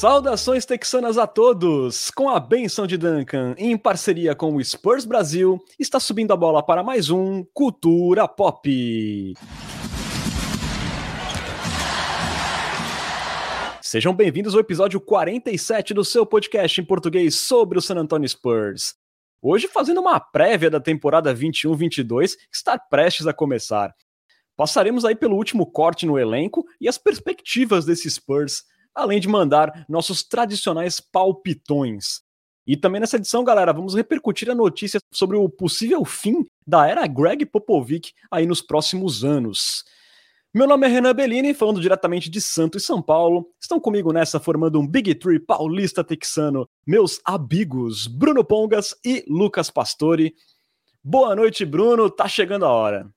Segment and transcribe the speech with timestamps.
[0.00, 2.10] Saudações texanas a todos!
[2.10, 6.62] Com a benção de Duncan, em parceria com o Spurs Brasil, está subindo a bola
[6.62, 9.34] para mais um Cultura Pop.
[13.82, 18.94] Sejam bem-vindos ao episódio 47 do seu podcast em português sobre o San Antonio Spurs.
[19.42, 23.94] Hoje fazendo uma prévia da temporada 21-22 que está prestes a começar.
[24.56, 29.84] Passaremos aí pelo último corte no elenco e as perspectivas desse Spurs além de mandar
[29.88, 32.22] nossos tradicionais palpitões.
[32.66, 37.06] E também nessa edição, galera, vamos repercutir a notícia sobre o possível fim da era
[37.06, 39.84] Greg Popovic aí nos próximos anos.
[40.52, 43.48] Meu nome é Renan Bellini, falando diretamente de Santo e São Paulo.
[43.60, 49.70] Estão comigo nessa formando um Big Tree paulista texano, meus amigos Bruno Pongas e Lucas
[49.70, 50.34] Pastore.
[51.02, 53.08] Boa noite, Bruno, tá chegando a hora.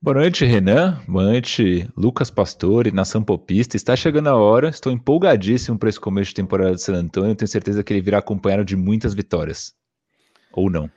[0.00, 1.02] Boa noite, Renan.
[1.08, 3.76] Boa noite, Lucas Pastore, Nação Popista.
[3.76, 7.34] Está chegando a hora, estou empolgadíssimo para esse começo de temporada de San Antonio.
[7.34, 9.74] Tenho certeza que ele virá acompanhado de muitas vitórias.
[10.52, 10.88] Ou não.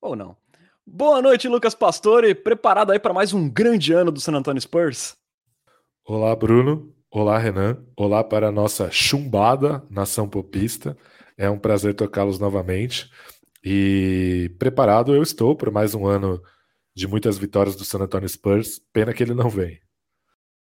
[0.00, 0.34] Ou não.
[0.86, 2.34] Boa noite, Lucas Pastore.
[2.34, 5.14] Preparado aí para mais um grande ano do San Antonio Spurs?
[6.02, 6.94] Olá, Bruno.
[7.10, 7.76] Olá, Renan.
[7.94, 10.96] Olá para a nossa chumbada Nação Popista.
[11.36, 13.10] É um prazer tocá-los novamente.
[13.62, 16.42] E preparado eu estou para mais um ano
[16.94, 18.80] de muitas vitórias do San Antonio Spurs.
[18.92, 19.80] Pena que ele não vem.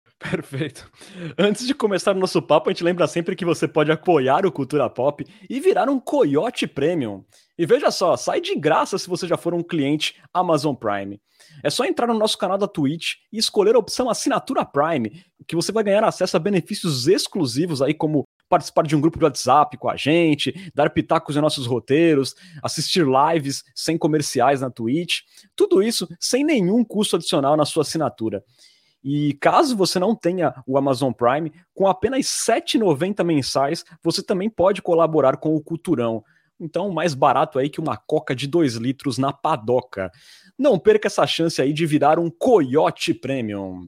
[0.19, 0.89] Perfeito.
[1.37, 4.51] Antes de começar o nosso papo, a gente lembra sempre que você pode apoiar o
[4.51, 7.23] Cultura Pop e virar um Coyote Premium.
[7.57, 11.21] E veja só, sai de graça se você já for um cliente Amazon Prime.
[11.63, 15.55] É só entrar no nosso canal da Twitch e escolher a opção Assinatura Prime, que
[15.55, 19.77] você vai ganhar acesso a benefícios exclusivos aí como participar de um grupo de WhatsApp
[19.77, 25.19] com a gente, dar pitacos em nossos roteiros, assistir lives sem comerciais na Twitch,
[25.55, 28.43] tudo isso sem nenhum custo adicional na sua assinatura.
[29.03, 34.49] E caso você não tenha o Amazon Prime, com apenas R$ 7,90 mensais, você também
[34.49, 36.23] pode colaborar com o Culturão.
[36.59, 40.11] Então, mais barato aí que uma coca de 2 litros na padoca.
[40.57, 43.87] Não perca essa chance aí de virar um Coyote Premium.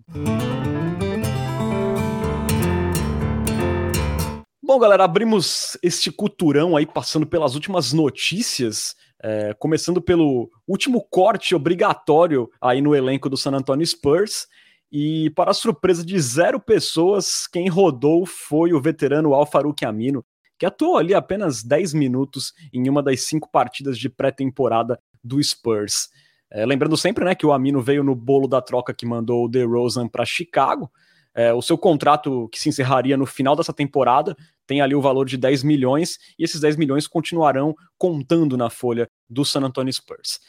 [4.74, 11.54] Bom, galera, abrimos este culturão aí passando pelas últimas notícias, é, começando pelo último corte
[11.54, 14.48] obrigatório aí no elenco do San Antonio Spurs.
[14.90, 19.46] E para a surpresa de zero pessoas, quem rodou foi o veterano Al
[19.86, 20.24] Amino,
[20.58, 26.08] que atuou ali apenas 10 minutos em uma das cinco partidas de pré-temporada do Spurs.
[26.50, 29.50] É, lembrando sempre né, que o Amino veio no bolo da troca que mandou o
[29.50, 30.90] DeRozan para Chicago,
[31.34, 34.36] é, o seu contrato, que se encerraria no final dessa temporada,
[34.72, 39.06] tem ali o valor de 10 milhões, e esses 10 milhões continuarão contando na folha
[39.30, 40.40] do San Antonio Spurs.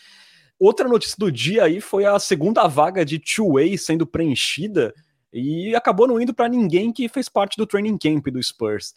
[0.60, 4.94] Outra notícia do dia aí foi a segunda vaga de two-way sendo preenchida,
[5.32, 8.94] e acabou não indo para ninguém que fez parte do training camp do Spurs.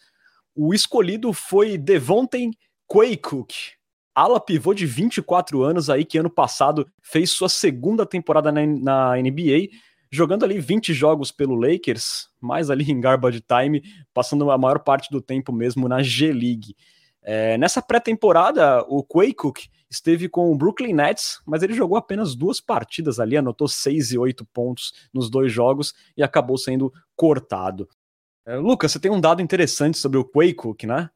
[0.53, 2.51] O escolhido foi Devontae
[2.87, 3.51] Quaycook,
[4.13, 9.15] ala pivô de 24 anos aí que ano passado fez sua segunda temporada na, na
[9.15, 9.69] NBA
[10.15, 13.83] jogando ali 20 jogos pelo Lakers, mais ali em garbage time,
[14.13, 16.75] passando a maior parte do tempo mesmo na G-League.
[17.21, 22.59] É, nessa pré-temporada, o Quaycook esteve com o Brooklyn Nets, mas ele jogou apenas duas
[22.59, 27.87] partidas ali, anotou 6 e 8 pontos nos dois jogos e acabou sendo cortado.
[28.45, 31.09] É, Lucas, você tem um dado interessante sobre o Quaycook, né?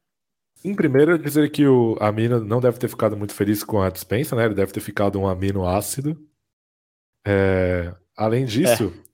[0.63, 4.35] Em primeiro, dizer que o Amino não deve ter ficado muito feliz com a dispensa,
[4.35, 4.45] né?
[4.45, 6.17] Ele deve ter ficado um amino ácido.
[7.25, 9.09] É, Além disso, é.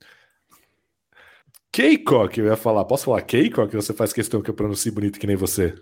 [1.70, 2.84] Keikok, eu ia falar.
[2.84, 3.72] Posso falar Keikok?
[3.76, 5.74] Você faz questão que eu pronuncie bonito que nem você?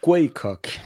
[0.00, 0.78] Quaycock.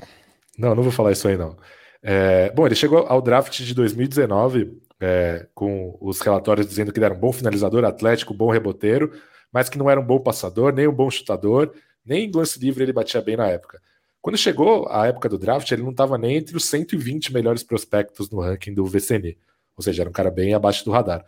[0.56, 1.58] Não, não vou falar isso aí, não.
[2.02, 7.04] É, bom, ele chegou ao draft de 2019 é, com os relatórios dizendo que ele
[7.04, 9.12] era um bom finalizador, atlético, bom reboteiro,
[9.52, 12.82] mas que não era um bom passador, nem um bom chutador, nem em lance livre
[12.82, 13.78] ele batia bem na época.
[14.22, 18.30] Quando chegou a época do draft, ele não estava nem entre os 120 melhores prospectos
[18.30, 19.36] no ranking do VCN,
[19.76, 21.22] ou seja, era um cara bem abaixo do radar.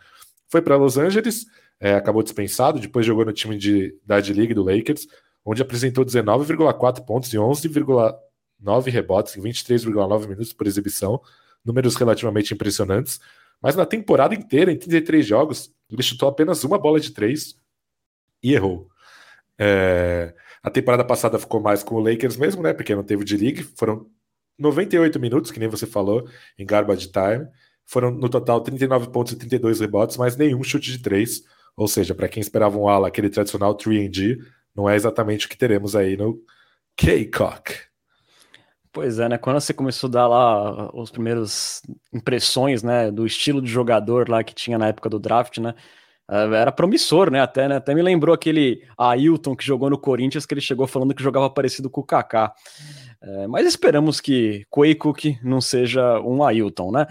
[0.49, 1.45] Foi para Los Angeles,
[1.79, 5.07] é, acabou dispensado, depois jogou no time de, da D-League do Lakers,
[5.45, 11.21] onde apresentou 19,4 pontos e 11,9 rebotes em 23,9 minutos por exibição,
[11.63, 13.19] números relativamente impressionantes.
[13.61, 17.59] Mas na temporada inteira, em 33 jogos, ele chutou apenas uma bola de três
[18.41, 18.89] e errou.
[19.57, 22.73] É, a temporada passada ficou mais com o Lakers mesmo, né?
[22.73, 23.63] Porque não teve de league.
[23.63, 24.07] Foram
[24.59, 26.27] 98 minutos, que nem você falou,
[26.57, 27.47] em garbage time.
[27.87, 31.43] Foram no total 39 pontos e 32 rebotes, mas nenhum chute de três.
[31.75, 34.37] Ou seja, para quem esperava um ala, aquele tradicional 3D,
[34.75, 36.37] não é exatamente o que teremos aí no
[36.97, 37.73] K-Cock.
[38.91, 39.37] Pois é, né?
[39.37, 41.81] Quando você começou a dar lá os primeiros
[42.11, 45.73] impressões, né, do estilo de jogador lá que tinha na época do draft, né?
[46.29, 47.39] É, era promissor, né?
[47.39, 47.77] Até, né?
[47.77, 51.49] Até me lembrou aquele Ailton que jogou no Corinthians, que ele chegou falando que jogava
[51.49, 52.53] parecido com o Kaká.
[53.21, 57.07] É, mas esperamos que Cook não seja um Ailton, né?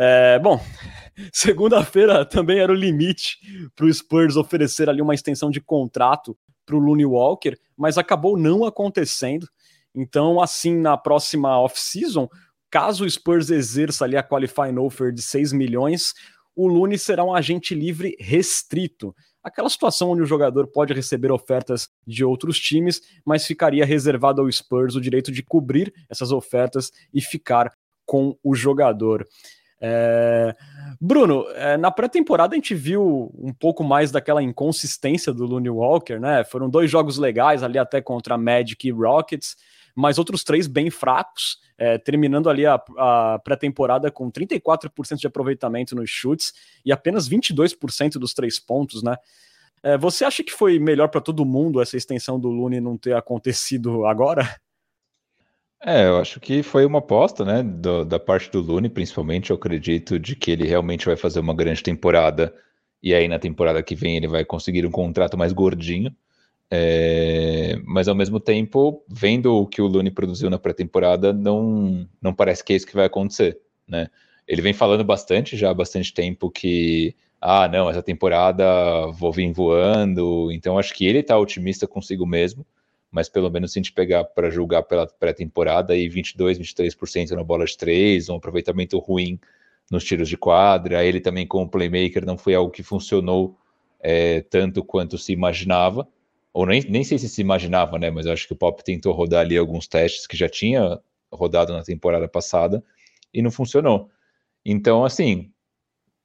[0.00, 0.60] É, bom,
[1.32, 3.38] segunda-feira também era o limite
[3.74, 8.38] para o Spurs oferecer ali uma extensão de contrato para o Looney Walker, mas acabou
[8.38, 9.48] não acontecendo.
[9.92, 12.28] Então, assim, na próxima off-season,
[12.70, 16.14] caso o Spurs exerça ali a qualifying offer de 6 milhões,
[16.54, 19.12] o Lune será um agente livre restrito.
[19.42, 24.52] Aquela situação onde o jogador pode receber ofertas de outros times, mas ficaria reservado ao
[24.52, 27.72] Spurs o direito de cobrir essas ofertas e ficar
[28.04, 29.26] com o jogador.
[29.80, 30.54] É...
[31.00, 36.18] Bruno, é, na pré-temporada a gente viu um pouco mais daquela inconsistência do Looney Walker,
[36.18, 36.44] né?
[36.44, 39.56] Foram dois jogos legais ali até contra Magic e Rockets,
[39.94, 45.94] mas outros três bem fracos, é, terminando ali a, a pré-temporada com 34% de aproveitamento
[45.94, 46.52] nos chutes
[46.84, 49.16] e apenas 22% dos três pontos, né?
[49.82, 53.14] É, você acha que foi melhor para todo mundo essa extensão do Lune não ter
[53.14, 54.58] acontecido agora?
[55.80, 59.50] É, eu acho que foi uma aposta, né, do, da parte do Lune, principalmente.
[59.50, 62.52] Eu acredito de que ele realmente vai fazer uma grande temporada
[63.02, 66.14] e aí na temporada que vem ele vai conseguir um contrato mais gordinho.
[66.70, 72.34] É, mas ao mesmo tempo, vendo o que o Lune produziu na pré-temporada, não, não
[72.34, 73.58] parece que é isso que vai acontecer,
[73.88, 74.08] né?
[74.46, 78.64] Ele vem falando bastante já há bastante tempo que ah, não, essa temporada
[79.12, 82.66] vou vir voando, então acho que ele está otimista consigo mesmo,
[83.10, 87.44] mas pelo menos se a gente pegar para julgar pela pré-temporada aí 22, 23% na
[87.44, 89.38] bola de três, um aproveitamento ruim
[89.90, 93.56] nos tiros de quadra, ele também como playmaker não foi algo que funcionou
[94.00, 96.06] é, tanto quanto se imaginava,
[96.52, 98.10] ou nem, nem sei se se imaginava, né?
[98.10, 101.00] Mas acho que o Pop tentou rodar ali alguns testes que já tinha
[101.32, 102.82] rodado na temporada passada
[103.32, 104.10] e não funcionou.
[104.64, 105.50] Então, assim,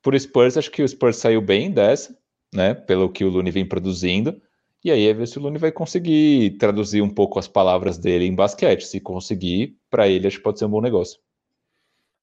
[0.01, 2.17] por Spurs, acho que o Spurs saiu bem dessa,
[2.53, 2.73] né?
[2.73, 4.41] Pelo que o Lune vem produzindo.
[4.83, 8.25] E aí é ver se o Lune vai conseguir traduzir um pouco as palavras dele
[8.25, 8.85] em basquete.
[8.85, 11.19] Se conseguir, para ele acho que pode ser um bom negócio.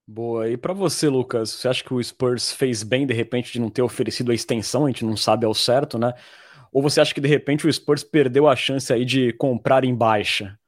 [0.06, 0.48] Boa.
[0.50, 3.70] E para você, Lucas, você acha que o Spurs fez bem de repente de não
[3.70, 4.84] ter oferecido a extensão?
[4.84, 6.12] A gente não sabe ao certo, né?
[6.72, 9.94] Ou você acha que de repente o Spurs perdeu a chance aí de comprar em
[9.94, 10.58] baixa?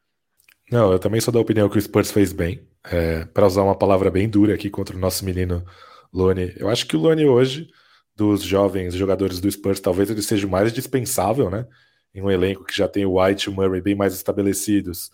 [0.70, 2.66] Não, eu também sou da opinião que o Spurs fez bem.
[2.84, 5.64] É, para usar uma palavra bem dura aqui contra o nosso menino
[6.12, 6.52] Lone.
[6.56, 7.68] Eu acho que o Lone hoje,
[8.14, 11.66] dos jovens jogadores do Spurs, talvez ele seja mais dispensável, né?
[12.14, 15.10] Em um elenco que já tem o White e o Murray bem mais estabelecidos.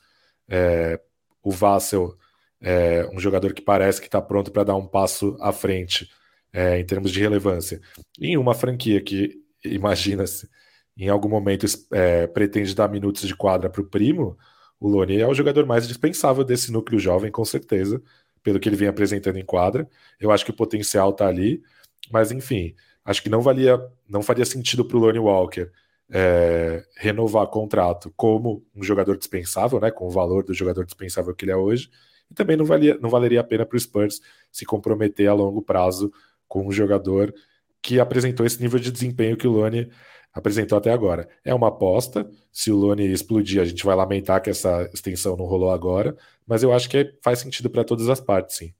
[0.48, 1.00] É,
[1.42, 2.16] o Vassell
[2.60, 6.10] é um jogador que parece que está pronto para dar um passo à frente
[6.52, 7.80] é, em termos de relevância.
[8.20, 10.48] em uma franquia que, imagina-se,
[10.96, 14.36] em algum momento é, pretende dar minutos de quadra para o primo,
[14.80, 18.02] o Lone é o jogador mais dispensável desse núcleo jovem, com certeza,
[18.42, 19.88] pelo que ele vem apresentando em quadra.
[20.20, 21.62] Eu acho que o potencial está ali,
[22.10, 22.74] mas enfim,
[23.04, 25.70] acho que não valia, não faria sentido para o Lone Walker
[26.10, 31.44] é, renovar contrato como um jogador dispensável, né, com o valor do jogador dispensável que
[31.44, 31.90] ele é hoje,
[32.30, 35.62] e também não, valia, não valeria a pena para o Spurs se comprometer a longo
[35.62, 36.12] prazo
[36.46, 37.34] com um jogador
[37.82, 39.90] que apresentou esse nível de desempenho que o Lone
[40.32, 41.28] apresentou até agora.
[41.44, 42.28] É uma aposta.
[42.52, 46.16] Se o Lone explodir, a gente vai lamentar que essa extensão não rolou agora,
[46.46, 48.72] mas eu acho que faz sentido para todas as partes, sim.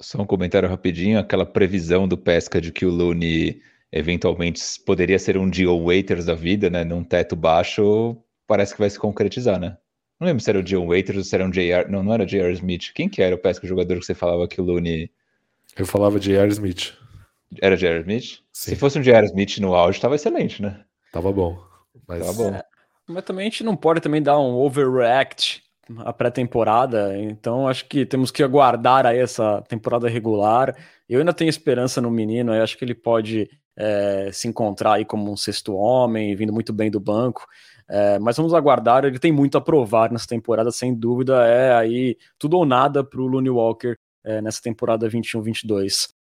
[0.00, 5.36] Só um comentário rapidinho, aquela previsão do Pesca de que o Lune eventualmente poderia ser
[5.36, 9.76] um Dion Waiters da vida, né, num teto baixo, parece que vai se concretizar, né?
[10.20, 12.26] Não lembro se era o Dion Waiters ou se era um JR, não, não era
[12.26, 12.92] JR Smith.
[12.94, 15.10] Quem que era o Pesca jogador que você falava que o Lune
[15.76, 16.92] Eu falava JR Smith.
[17.62, 18.40] Era Jared Smith?
[18.52, 18.70] Sim.
[18.70, 20.84] Se fosse um Jared Smith no auge, tava excelente, né?
[21.12, 21.58] Tava bom.
[22.06, 22.20] Mas...
[22.20, 22.54] Tava bom.
[22.54, 22.62] É,
[23.06, 25.62] mas também a gente não pode também dar um overreact
[25.98, 30.76] a pré-temporada, então acho que temos que aguardar aí essa temporada regular.
[31.08, 35.04] Eu ainda tenho esperança no menino, eu acho que ele pode é, se encontrar aí
[35.04, 37.46] como um sexto homem, vindo muito bem do banco.
[37.88, 41.46] É, mas vamos aguardar, ele tem muito a provar nessa temporada, sem dúvida.
[41.46, 46.17] É aí tudo ou nada para o Looney Walker é, nessa temporada 21-22.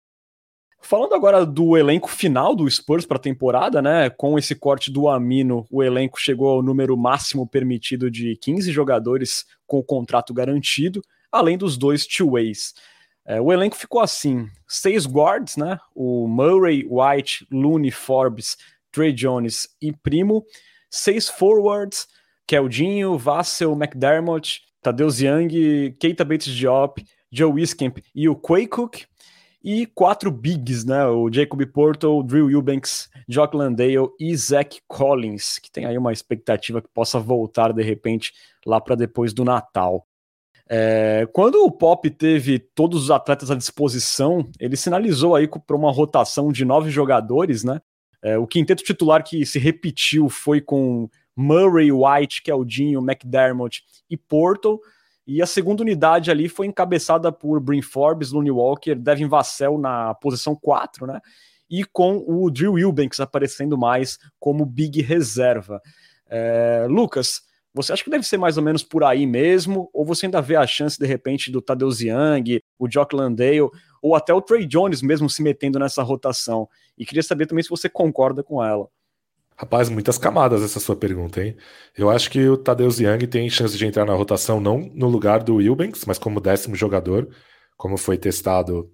[0.85, 4.09] Falando agora do elenco final do Spurs para a temporada, né?
[4.09, 9.45] Com esse corte do Amino, o elenco chegou ao número máximo permitido de 15 jogadores
[9.65, 12.73] com o contrato garantido, além dos dois two-ways.
[13.25, 15.79] É, o elenco ficou assim: seis guards, né?
[15.95, 18.57] O Murray, White, Looney, Forbes,
[18.91, 20.43] Trey Jones e Primo.
[20.89, 22.07] Seis forwards:
[22.45, 29.05] Keldinho, Vassell, McDermott, Tadeusz Young, Keita Bates Diop, Joe Wiskemp e o Quay Cook
[29.63, 31.05] e quatro bigs, né?
[31.05, 36.81] O Jacob Porto, Drew Eubanks, Jock Landale e Zach Collins, que tem aí uma expectativa
[36.81, 38.33] que possa voltar de repente
[38.65, 40.05] lá para depois do Natal.
[40.69, 45.91] É, quando o Pop teve todos os atletas à disposição, ele sinalizou aí para uma
[45.91, 47.81] rotação de nove jogadores, né?
[48.21, 54.79] É, o quinteto titular que se repetiu foi com Murray, White, Keldinho, McDermott e Porto.
[55.25, 60.13] E a segunda unidade ali foi encabeçada por Brin Forbes, Looney Walker, Devin Vassell na
[60.15, 61.19] posição 4, né?
[61.69, 65.81] E com o Drew Wilbanks aparecendo mais como big reserva.
[66.29, 67.41] É, Lucas,
[67.73, 69.89] você acha que deve ser mais ou menos por aí mesmo?
[69.93, 73.69] Ou você ainda vê a chance, de repente, do Tadeu Young, o Jock Landale,
[74.01, 76.69] ou até o Trey Jones mesmo se metendo nessa rotação?
[76.97, 78.87] E queria saber também se você concorda com ela.
[79.55, 81.55] Rapaz, muitas camadas essa sua pergunta, hein?
[81.97, 85.43] Eu acho que o Tadeu Young tem chance de entrar na rotação não no lugar
[85.43, 87.29] do Wilbanks, mas como décimo jogador,
[87.77, 88.91] como foi testado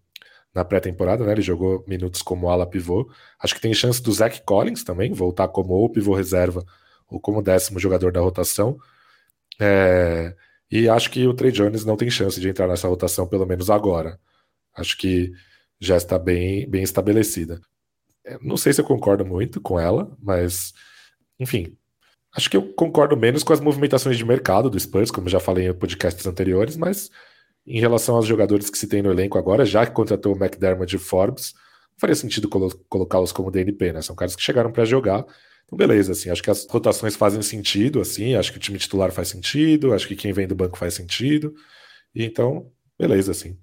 [0.54, 1.32] na pré-temporada, né?
[1.32, 3.10] Ele jogou minutos como ala pivô.
[3.42, 6.64] Acho que tem chance do Zach Collins também voltar como ou pivô reserva
[7.08, 8.78] ou como décimo jogador da rotação.
[9.60, 10.36] É...
[10.72, 13.70] E acho que o Trey Jones não tem chance de entrar nessa rotação, pelo menos
[13.70, 14.20] agora.
[14.76, 15.32] Acho que
[15.80, 17.62] já está bem, bem estabelecida.
[18.30, 20.74] É, não sei se eu concordo muito com ela, mas
[21.40, 21.76] enfim.
[22.36, 25.68] Acho que eu concordo menos com as movimentações de mercado do Spurs, como já falei
[25.68, 27.10] em podcasts anteriores, mas
[27.66, 30.96] em relação aos jogadores que se tem no elenco agora, já que contratou o McDermott
[30.96, 31.56] e Forbes,
[31.98, 34.02] faria sentido colo colocá-los como DNP, né?
[34.04, 35.26] São caras que chegaram para jogar.
[35.66, 39.12] Então, beleza, assim, acho que as rotações fazem sentido, assim, acho que o time titular
[39.12, 41.54] faz sentido, acho que quem vem do banco faz sentido.
[42.14, 43.58] E então, beleza, assim.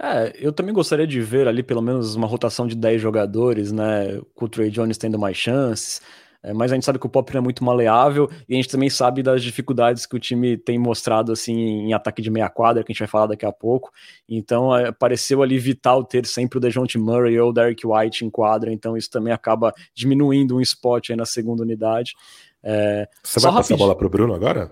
[0.00, 4.20] É, eu também gostaria de ver ali pelo menos uma rotação de 10 jogadores, né?
[4.34, 6.00] Com o Trey Jones tendo mais chances.
[6.42, 8.88] É, mas a gente sabe que o Pop é muito maleável e a gente também
[8.88, 12.92] sabe das dificuldades que o time tem mostrado assim em ataque de meia quadra, que
[12.92, 13.90] a gente vai falar daqui a pouco.
[14.28, 18.30] Então é, pareceu ali vital ter sempre o DeJounte Murray ou o Derek White em
[18.30, 22.14] quadra, então isso também acaba diminuindo um spot aí na segunda unidade.
[22.62, 24.70] É, Você vai passar a bola pro Bruno agora?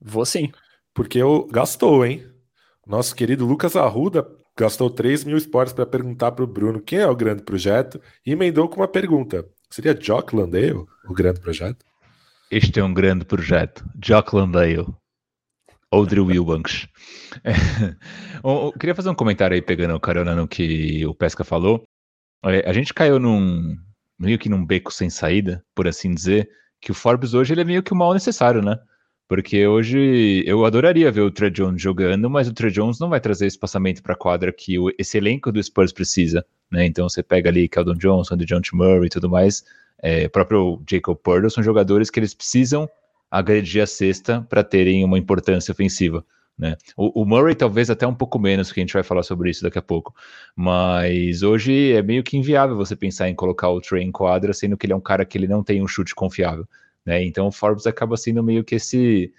[0.00, 0.50] Vou sim.
[0.92, 2.24] Porque eu gastou, hein?
[2.86, 4.24] Nosso querido Lucas Arruda
[4.56, 8.30] gastou 3 mil esportes para perguntar para o Bruno quem é o grande projeto e
[8.30, 9.44] emendou com uma pergunta.
[9.68, 11.84] Seria Jock Landale o grande projeto?
[12.48, 13.84] Este é um grande projeto.
[13.96, 14.86] Jock Landale.
[15.90, 16.86] Audrey Wilbanks.
[17.44, 17.52] É,
[18.42, 21.82] eu queria fazer um comentário aí, pegando o carona no que o Pesca falou.
[22.42, 23.76] A gente caiu num
[24.18, 26.48] meio que num beco sem saída, por assim dizer,
[26.80, 28.78] que o Forbes hoje ele é meio que o mal necessário, né?
[29.28, 33.20] Porque hoje eu adoraria ver o Trey Jones jogando, mas o Trey Jones não vai
[33.20, 36.44] trazer espaçamento para a quadra que o, esse elenco do Spurs precisa.
[36.70, 36.86] Né?
[36.86, 39.64] Então você pega ali Keldon Johnson, John Murray e tudo mais,
[39.98, 42.88] é, próprio Jacob Purtle, são jogadores que eles precisam
[43.30, 46.24] agredir a cesta para terem uma importância ofensiva.
[46.58, 46.76] Né?
[46.96, 49.62] O, o, Murray talvez até um pouco menos, que a gente vai falar sobre isso
[49.62, 50.14] daqui a pouco.
[50.54, 54.76] Mas hoje é meio que inviável você pensar em colocar o Trey em quadra, sendo
[54.76, 56.66] que ele é um cara que ele não tem um chute confiável.
[57.06, 57.24] Né?
[57.24, 59.32] Então o Forbes acaba sendo meio que esse,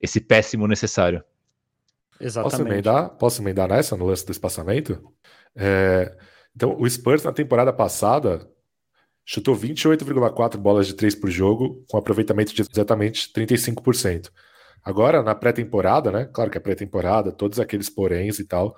[0.00, 1.22] esse péssimo necessário.
[2.18, 2.56] Exatamente.
[2.56, 5.02] Posso emendar, posso emendar nessa, no lance do espaçamento?
[5.54, 6.16] É,
[6.54, 8.48] então, o Spurs na temporada passada
[9.24, 14.30] chutou 28,4 bolas de 3 por jogo, com aproveitamento de exatamente 35%.
[14.82, 16.24] Agora, na pré-temporada, né?
[16.32, 18.76] Claro que é pré-temporada, todos aqueles poréns e tal,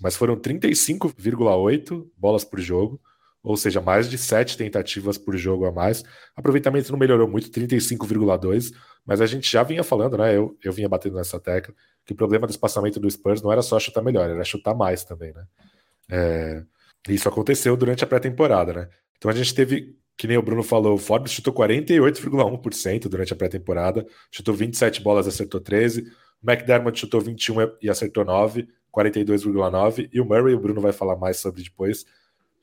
[0.00, 3.00] mas foram 35,8 bolas por jogo,
[3.44, 6.02] ou seja, mais de sete tentativas por jogo a mais.
[6.34, 8.72] Aproveitamento não melhorou muito, 35,2,
[9.04, 10.34] mas a gente já vinha falando, né?
[10.34, 11.74] Eu, eu vinha batendo nessa tecla,
[12.06, 15.04] que o problema do espaçamento do Spurs não era só chutar melhor, era chutar mais
[15.04, 15.44] também, né?
[16.10, 16.64] É,
[17.10, 18.88] isso aconteceu durante a pré-temporada, né?
[19.18, 23.36] Então a gente teve, que nem o Bruno falou, o Forbes chutou 48,1% durante a
[23.36, 26.00] pré-temporada, chutou 27 bolas, acertou 13,
[26.42, 31.16] o McDermott chutou 21 e acertou 9, 42,9, e o Murray, o Bruno vai falar
[31.16, 32.06] mais sobre depois,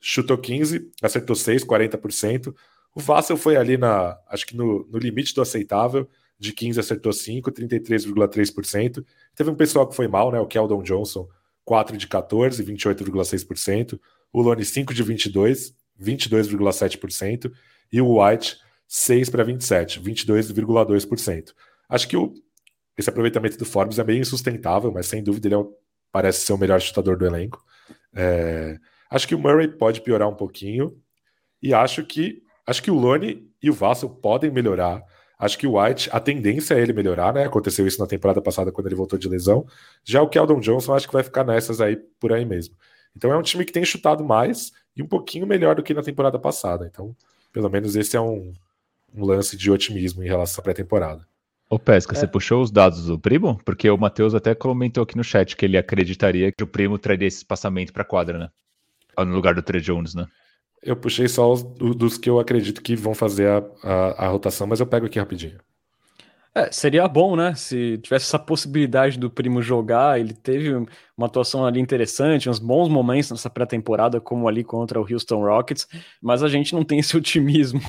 [0.02, 2.52] chutou 15, acertou 6, 40%.
[2.94, 7.12] O Vassell foi ali na, acho que no, no limite do aceitável, de 15 acertou
[7.12, 9.04] 5, 33,3%.
[9.34, 10.40] Teve um pessoal que foi mal, né?
[10.40, 11.28] O Keldon Johnson,
[11.64, 13.98] 4 de 14, 28,6%.
[14.32, 17.52] O Lone, 5 de 22, 22,7%.
[17.92, 21.52] E o White, 6 para 27, 22,2%.
[21.88, 22.34] Acho que o,
[22.98, 25.64] esse aproveitamento do Forbes é bem insustentável, mas sem dúvida ele é,
[26.10, 27.64] parece ser o melhor chutador do elenco.
[28.14, 28.78] É,
[29.12, 30.96] Acho que o Murray pode piorar um pouquinho.
[31.62, 35.04] E acho que acho que o Lone e o Vassell podem melhorar.
[35.38, 37.44] Acho que o White, a tendência é ele melhorar, né?
[37.44, 39.66] Aconteceu isso na temporada passada quando ele voltou de lesão.
[40.02, 42.74] Já o Keldon Johnson, acho que vai ficar nessas aí por aí mesmo.
[43.14, 46.02] Então é um time que tem chutado mais e um pouquinho melhor do que na
[46.02, 46.88] temporada passada.
[46.90, 47.14] Então,
[47.52, 48.54] pelo menos esse é um,
[49.14, 51.26] um lance de otimismo em relação à pré-temporada.
[51.68, 52.18] Ô Pesca, é.
[52.18, 53.60] você puxou os dados do Primo?
[53.62, 57.28] Porque o Matheus até comentou aqui no chat que ele acreditaria que o Primo traria
[57.28, 58.50] esse espaçamento para a quadra, né?
[59.16, 60.26] Ah, no lugar do Trey Jones, né?
[60.82, 64.66] Eu puxei só os dos que eu acredito que vão fazer a, a, a rotação,
[64.66, 65.58] mas eu pego aqui rapidinho.
[66.54, 67.54] É, seria bom, né?
[67.54, 70.70] Se tivesse essa possibilidade do Primo jogar, ele teve
[71.16, 75.88] uma atuação ali interessante, uns bons momentos nessa pré-temporada, como ali contra o Houston Rockets,
[76.20, 77.80] mas a gente não tem esse otimismo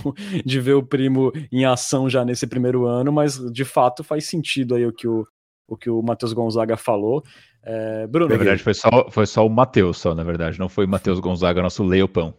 [0.46, 4.76] de ver o Primo em ação já nesse primeiro ano, mas de fato faz sentido
[4.76, 5.26] aí o que o,
[5.68, 7.22] o, que o Matheus Gonzaga falou.
[7.64, 8.30] É, Bruno.
[8.30, 11.20] Na verdade, foi só, foi só o Matheus, só, na verdade, não foi o Matheus
[11.20, 12.34] Gonzaga, nosso leopão.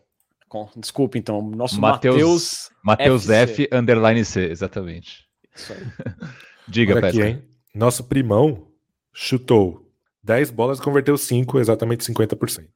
[0.77, 2.71] Desculpa, então, nosso Matheus.
[2.85, 5.25] Matheus F, underline C, exatamente.
[5.55, 5.79] Isso aí.
[6.69, 7.43] Diga, Olha aqui, hein?
[7.75, 8.69] Nosso primão
[9.13, 9.91] chutou
[10.23, 12.67] 10 bolas e converteu 5, exatamente 50%.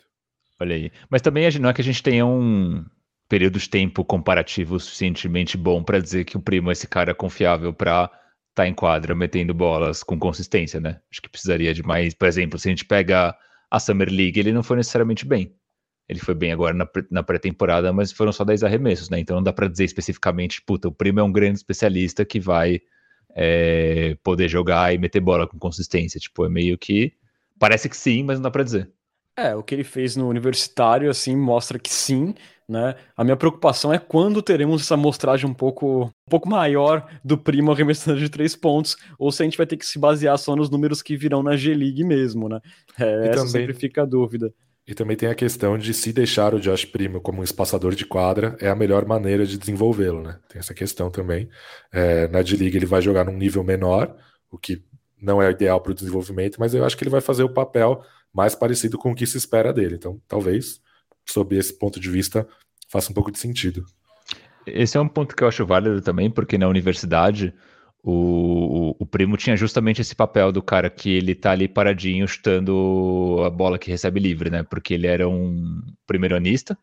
[0.60, 0.90] Olha aí.
[1.08, 2.84] Mas também não é que a gente tenha um
[3.28, 7.72] período de tempo comparativo suficientemente bom para dizer que o primo é esse cara confiável
[7.72, 8.10] para
[8.58, 11.00] tá em quadra metendo bolas com consistência, né?
[11.10, 12.12] Acho que precisaria de mais.
[12.12, 13.36] Por exemplo, se a gente pega
[13.70, 15.54] a Summer League, ele não foi necessariamente bem.
[16.08, 16.74] Ele foi bem agora
[17.08, 19.20] na, pré-temporada, mas foram só 10 arremessos, né?
[19.20, 22.80] Então não dá para dizer especificamente, puta, o Primo é um grande especialista que vai
[23.36, 26.18] é, poder jogar e meter bola com consistência.
[26.18, 27.12] Tipo, é meio que.
[27.60, 28.90] Parece que sim, mas não dá para dizer.
[29.36, 32.34] É, o que ele fez no universitário, assim, mostra que sim,
[32.68, 32.96] né?
[33.16, 37.72] A minha preocupação é quando teremos essa mostragem um pouco, um pouco maior do primo
[37.72, 40.68] arremessando de três pontos, ou se a gente vai ter que se basear só nos
[40.68, 42.60] números que virão na G-League mesmo, né?
[42.98, 43.48] É, essa também...
[43.48, 44.52] sempre fica a dúvida.
[44.86, 48.06] E também tem a questão de se deixar o Josh Primo como um espaçador de
[48.06, 50.38] quadra é a melhor maneira de desenvolvê-lo, né?
[50.48, 51.48] Tem essa questão também.
[51.92, 54.16] É, na D-League ele vai jogar num nível menor,
[54.50, 54.82] o que
[55.20, 58.02] não é ideal para o desenvolvimento, mas eu acho que ele vai fazer o papel
[58.32, 59.96] mais parecido com o que se espera dele.
[59.96, 60.80] Então, talvez,
[61.28, 62.46] sob esse ponto de vista,
[62.88, 63.84] faça um pouco de sentido.
[64.66, 67.54] Esse é um ponto que eu acho válido também, porque na universidade
[68.02, 73.42] o, o, primo tinha justamente esse papel do cara que ele tá ali paradinho chutando
[73.44, 74.62] a bola que recebe livre, né?
[74.62, 76.78] Porque ele era um primeiro-anista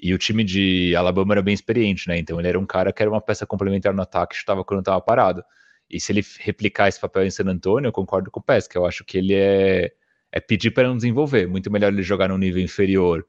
[0.00, 2.18] e o time de Alabama era bem experiente, né?
[2.18, 5.00] Então ele era um cara que era uma peça complementar no ataque, chutava quando tava
[5.00, 5.42] parado.
[5.88, 8.76] E se ele replicar esse papel em San Antonio, eu concordo com o Pesca.
[8.76, 9.92] Eu acho que ele é,
[10.32, 11.46] é pedir para não desenvolver.
[11.46, 13.24] Muito melhor ele jogar num nível inferior,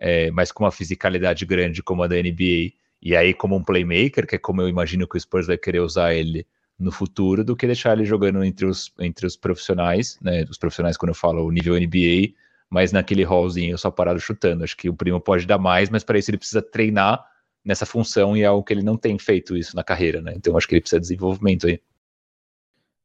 [0.00, 2.72] é, mas com uma fisicalidade grande como a da NBA.
[3.02, 5.80] E aí, como um playmaker, que é como eu imagino que o Spurs vai querer
[5.80, 6.46] usar ele
[6.78, 10.44] no futuro do que deixar ele jogando entre os, entre os profissionais, né?
[10.50, 12.34] Os profissionais, quando eu falo o nível NBA,
[12.70, 14.64] mas naquele hallzinho só parado chutando.
[14.64, 17.22] Acho que o primo pode dar mais, mas para isso ele precisa treinar
[17.62, 20.32] nessa função e é algo que ele não tem feito isso na carreira, né?
[20.34, 21.80] Então acho que ele precisa de desenvolvimento aí.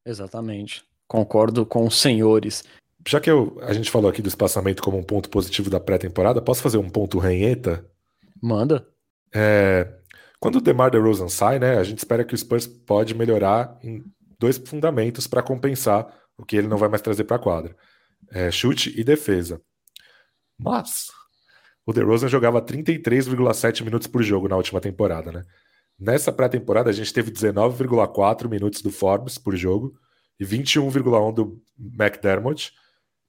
[0.05, 0.85] Exatamente.
[1.07, 2.63] Concordo com os senhores.
[3.07, 6.41] Já que eu, a gente falou aqui do espaçamento como um ponto positivo da pré-temporada,
[6.41, 7.85] posso fazer um ponto ranheta?
[8.41, 8.87] Manda.
[9.33, 9.99] É,
[10.39, 14.03] quando o DeMar DeRozan sai, né, a gente espera que o Spurs pode melhorar em
[14.39, 17.75] dois fundamentos para compensar o que ele não vai mais trazer para a quadra.
[18.31, 19.61] É, chute e defesa.
[20.57, 21.11] Mas
[21.85, 25.43] o DeRozan jogava 33,7 minutos por jogo na última temporada, né?
[25.97, 29.95] Nessa pré-temporada a gente teve 19,4 minutos do Forbes por jogo
[30.39, 32.73] e 21,1 do McDermott,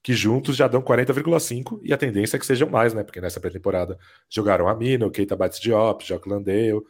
[0.07, 3.03] que juntos já dão 40,5 e a tendência é que sejam mais, né?
[3.03, 3.99] Porque nessa pré-temporada
[4.31, 6.81] jogaram a Mina, o Keita Bates Diop, Jock Landale,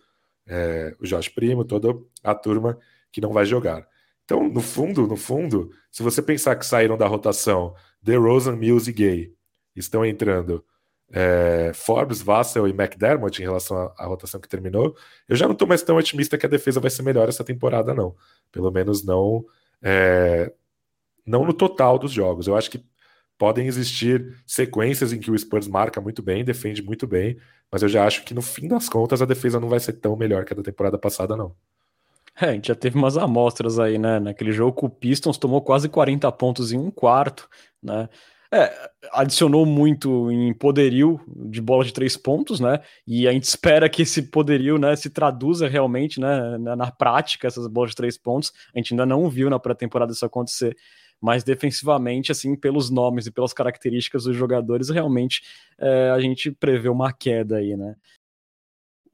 [0.47, 2.79] é, o Jorge Primo, toda a turma
[3.11, 3.89] que não vai jogar.
[4.23, 8.93] Então, no fundo, no fundo, se você pensar que saíram da rotação DeRozan, Mills e
[8.93, 9.35] Gay,
[9.75, 10.63] estão entrando
[11.11, 14.95] é, Forbes, Vassell e McDermott em relação à, à, rotação que terminou,
[15.27, 17.95] eu já não estou mais tão otimista que a defesa vai ser melhor essa temporada,
[17.95, 18.15] não.
[18.53, 19.43] Pelo menos não,
[19.81, 20.53] é,
[21.25, 22.47] não no total dos jogos.
[22.47, 22.85] Eu acho que
[23.39, 27.37] podem existir sequências em que o Spurs marca muito bem, defende muito bem,
[27.71, 30.17] mas eu já acho que no fim das contas a defesa não vai ser tão
[30.17, 31.55] melhor que a da temporada passada, não.
[32.39, 34.21] É, a gente já teve umas amostras aí, né?
[34.21, 37.49] Naquele jogo que o Pistons tomou quase 40 pontos em um quarto,
[37.83, 38.09] né?
[38.53, 38.73] É,
[39.13, 42.81] adicionou muito em poderio de bola de três pontos, né?
[43.07, 47.47] E a gente espera que esse poderio, né, se traduza realmente, né, na, na prática,
[47.49, 48.53] essas bolas de três pontos.
[48.75, 50.77] A gente ainda não viu na pré-temporada isso acontecer
[51.21, 55.43] mas defensivamente, assim, pelos nomes e pelas características dos jogadores, realmente
[55.79, 57.97] é, a gente prevê uma queda aí, né?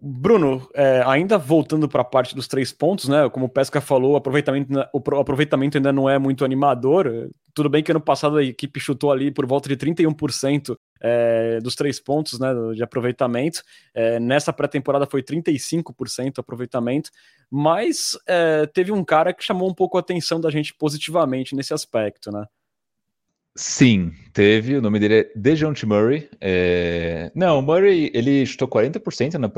[0.05, 3.31] Bruno, é, ainda voltando para a parte dos três pontos, né?
[3.31, 7.31] Como o Pesca falou, aproveitamento, o aproveitamento ainda não é muito animador.
[7.55, 11.75] Tudo bem que ano passado a equipe chutou ali por volta de 31% é, dos
[11.75, 13.62] três pontos né, de aproveitamento.
[13.93, 17.11] É, nessa pré-temporada foi 35% aproveitamento,
[17.51, 21.75] mas é, teve um cara que chamou um pouco a atenção da gente positivamente nesse
[21.75, 22.47] aspecto, né?
[23.55, 24.79] Sim, teve.
[24.79, 26.29] O nome dele é Dejounte Murray.
[26.41, 27.31] É...
[27.35, 29.51] Não, o Murray ele chutou 40% na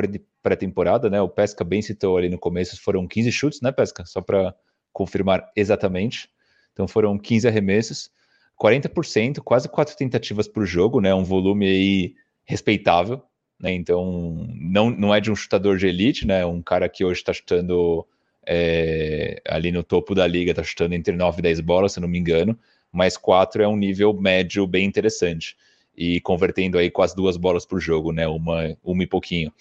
[0.42, 1.20] pré-temporada, né?
[1.20, 4.04] O Pesca bem citou ali no começo, foram 15 chutes, né, Pesca?
[4.04, 4.52] Só para
[4.92, 6.28] confirmar exatamente.
[6.72, 8.10] Então foram 15 arremessos,
[8.60, 11.14] 40%, quase quatro tentativas por jogo, né?
[11.14, 12.14] Um volume aí
[12.44, 13.22] respeitável,
[13.60, 13.72] né?
[13.72, 16.44] Então não, não é de um chutador de elite, né?
[16.44, 18.06] Um cara que hoje está chutando
[18.46, 22.08] é, ali no topo da liga, tá chutando entre 9 e 10 bolas, se não
[22.08, 22.58] me engano,
[22.92, 25.56] mas 4 é um nível médio bem interessante.
[25.96, 28.26] E convertendo aí quase duas bolas por jogo, né?
[28.26, 29.52] Uma, uma e pouquinho.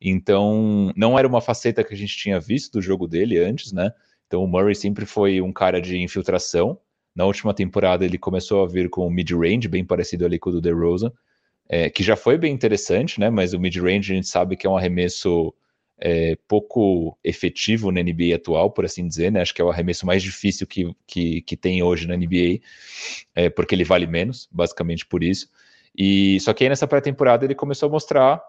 [0.00, 3.92] Então, não era uma faceta que a gente tinha visto do jogo dele antes, né?
[4.26, 6.78] Então, o Murray sempre foi um cara de infiltração.
[7.14, 10.52] Na última temporada, ele começou a vir com o mid-range, bem parecido ali com o
[10.52, 11.12] do DeRozan,
[11.68, 13.30] é, que já foi bem interessante, né?
[13.30, 15.54] Mas o mid-range a gente sabe que é um arremesso
[16.00, 19.42] é, pouco efetivo na NBA atual, por assim dizer, né?
[19.42, 22.60] Acho que é o arremesso mais difícil que, que, que tem hoje na NBA,
[23.34, 25.48] é, porque ele vale menos, basicamente por isso.
[25.96, 28.42] E só que aí nessa pré-temporada ele começou a mostrar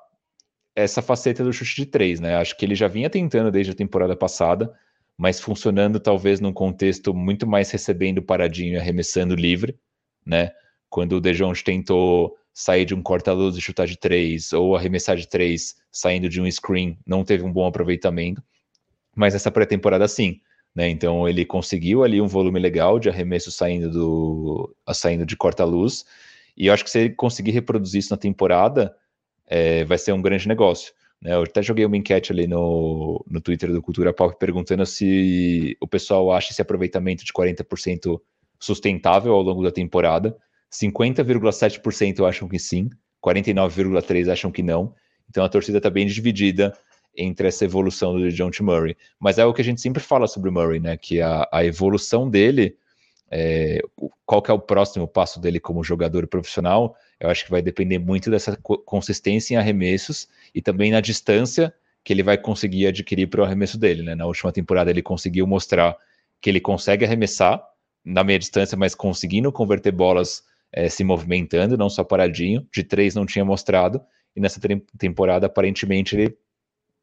[0.75, 2.35] essa faceta do chute de três, né?
[2.35, 4.73] Acho que ele já vinha tentando desde a temporada passada,
[5.21, 9.77] mas funcionando talvez num contexto muito mais recebendo paradinho e arremessando livre,
[10.25, 10.49] né?
[10.89, 15.27] Quando o Dejounte tentou sair de um corta-luz e chutar de três, ou arremessar de
[15.27, 18.41] três saindo de um screen, não teve um bom aproveitamento.
[19.15, 20.41] Mas essa pré-temporada sim,
[20.73, 20.89] né?
[20.89, 26.03] Então ele conseguiu ali um volume legal de arremesso saindo do saindo de corta-luz.
[26.57, 28.95] E eu acho que se ele conseguir reproduzir isso na temporada,
[29.45, 30.91] é, vai ser um grande negócio.
[31.21, 31.33] Né?
[31.33, 35.87] Eu até joguei uma enquete ali no, no Twitter do Cultura Pop perguntando se o
[35.87, 38.19] pessoal acha esse aproveitamento de 40%
[38.59, 40.35] sustentável ao longo da temporada.
[40.71, 42.89] 50,7% acham que sim,
[43.23, 44.93] 49,3% acham que não.
[45.29, 46.73] Então a torcida está bem dividida
[47.15, 48.63] entre essa evolução do John T.
[48.63, 48.95] Murray.
[49.19, 50.97] Mas é o que a gente sempre fala sobre o Murray, né?
[50.97, 52.75] Que a, a evolução dele,
[53.29, 53.81] é,
[54.25, 57.99] qual que é o próximo passo dele como jogador profissional, eu acho que vai depender
[57.99, 61.71] muito dessa consistência em arremessos e também na distância
[62.03, 64.01] que ele vai conseguir adquirir para o arremesso dele.
[64.01, 64.15] Né?
[64.15, 65.95] Na última temporada ele conseguiu mostrar
[66.41, 67.63] que ele consegue arremessar
[68.03, 72.67] na meia distância, mas conseguindo converter bolas é, se movimentando, não só paradinho.
[72.73, 74.01] De três não tinha mostrado,
[74.35, 74.59] e nessa
[74.97, 76.35] temporada aparentemente ele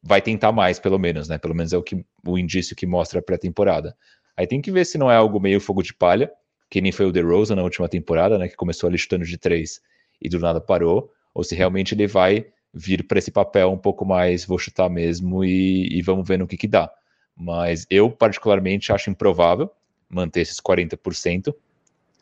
[0.02, 1.38] vai tentar mais, pelo menos, né?
[1.38, 3.96] Pelo menos é o, que, o indício que mostra a pré-temporada.
[4.36, 6.28] Aí tem que ver se não é algo meio fogo de palha,
[6.68, 8.48] que nem foi o DeRozan na última temporada, né?
[8.48, 9.80] Que começou ali chutando de três
[10.20, 14.04] e do nada parou, ou se realmente ele vai vir para esse papel um pouco
[14.04, 16.90] mais, vou chutar mesmo e, e vamos ver no que que dá.
[17.36, 19.70] Mas eu particularmente acho improvável
[20.08, 21.54] manter esses 40%,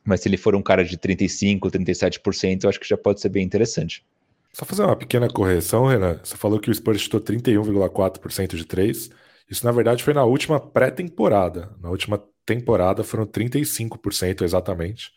[0.05, 3.29] mas se ele for um cara de 35%, 37%, eu acho que já pode ser
[3.29, 4.05] bem interessante.
[4.53, 6.19] Só fazer uma pequena correção, Renan.
[6.23, 9.11] Você falou que o Spurs chutou 31,4% de 3.
[9.51, 11.71] Isso, na verdade, foi na última pré-temporada.
[11.81, 15.13] Na última temporada foram 35% exatamente.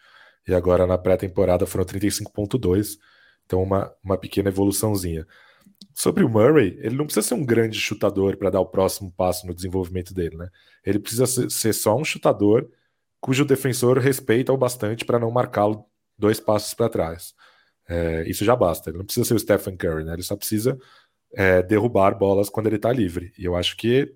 [0.50, 2.98] E agora na pré-temporada foram 35,2%.
[3.46, 5.28] Então, uma, uma pequena evoluçãozinha.
[5.94, 9.46] Sobre o Murray, ele não precisa ser um grande chutador para dar o próximo passo
[9.46, 10.50] no desenvolvimento dele, né?
[10.84, 12.68] Ele precisa ser, só um chutador
[13.22, 15.86] cujo defensor respeita o bastante para não marcá-lo
[16.18, 17.36] dois passos para trás.
[17.88, 18.90] É, isso já basta.
[18.90, 20.14] Ele não precisa ser o Stephen Curry, né?
[20.14, 20.80] Ele só precisa
[21.34, 23.32] é, derrubar bolas quando ele está livre.
[23.38, 24.12] E eu acho que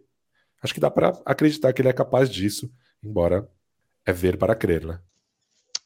[0.63, 2.71] acho que dá para acreditar que ele é capaz disso,
[3.03, 3.47] embora
[4.03, 4.99] é ver para crer, né?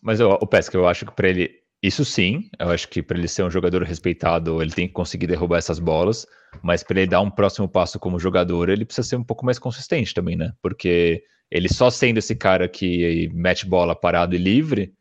[0.02, 3.28] Mas o Pesca, eu acho que para ele isso sim, eu acho que para ele
[3.28, 6.26] ser um jogador respeitado, ele tem que conseguir derrubar essas bolas,
[6.64, 9.60] mas para ele dar um próximo passo como jogador, ele precisa ser um pouco mais
[9.60, 10.54] consistente também, né?
[10.62, 14.92] Porque ele só sendo esse cara que mete bola parado e livre,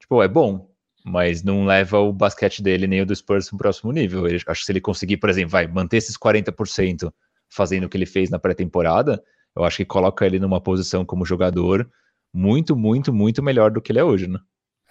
[0.00, 0.70] tipo, é bom,
[1.04, 4.26] mas não leva o basquete dele nem o do Spurs para o próximo nível.
[4.26, 7.12] Ele, acho que se ele conseguir, por exemplo, vai manter esses 40%
[7.48, 9.22] fazendo o que ele fez na pré-temporada,
[9.56, 11.90] eu acho que coloca ele numa posição como jogador
[12.32, 14.38] muito, muito, muito melhor do que ele é hoje, né?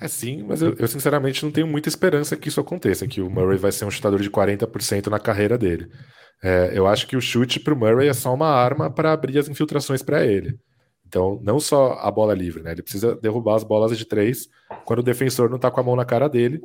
[0.01, 3.29] É sim, mas eu, eu, sinceramente não tenho muita esperança que isso aconteça, que o
[3.29, 5.91] Murray vai ser um chutador de 40% na carreira dele.
[6.41, 9.37] É, eu acho que o chute para o Murray é só uma arma para abrir
[9.37, 10.57] as infiltrações para ele.
[11.05, 12.71] Então, não só a bola livre, né?
[12.71, 14.47] Ele precisa derrubar as bolas de três
[14.85, 16.61] quando o defensor não está com a mão na cara dele,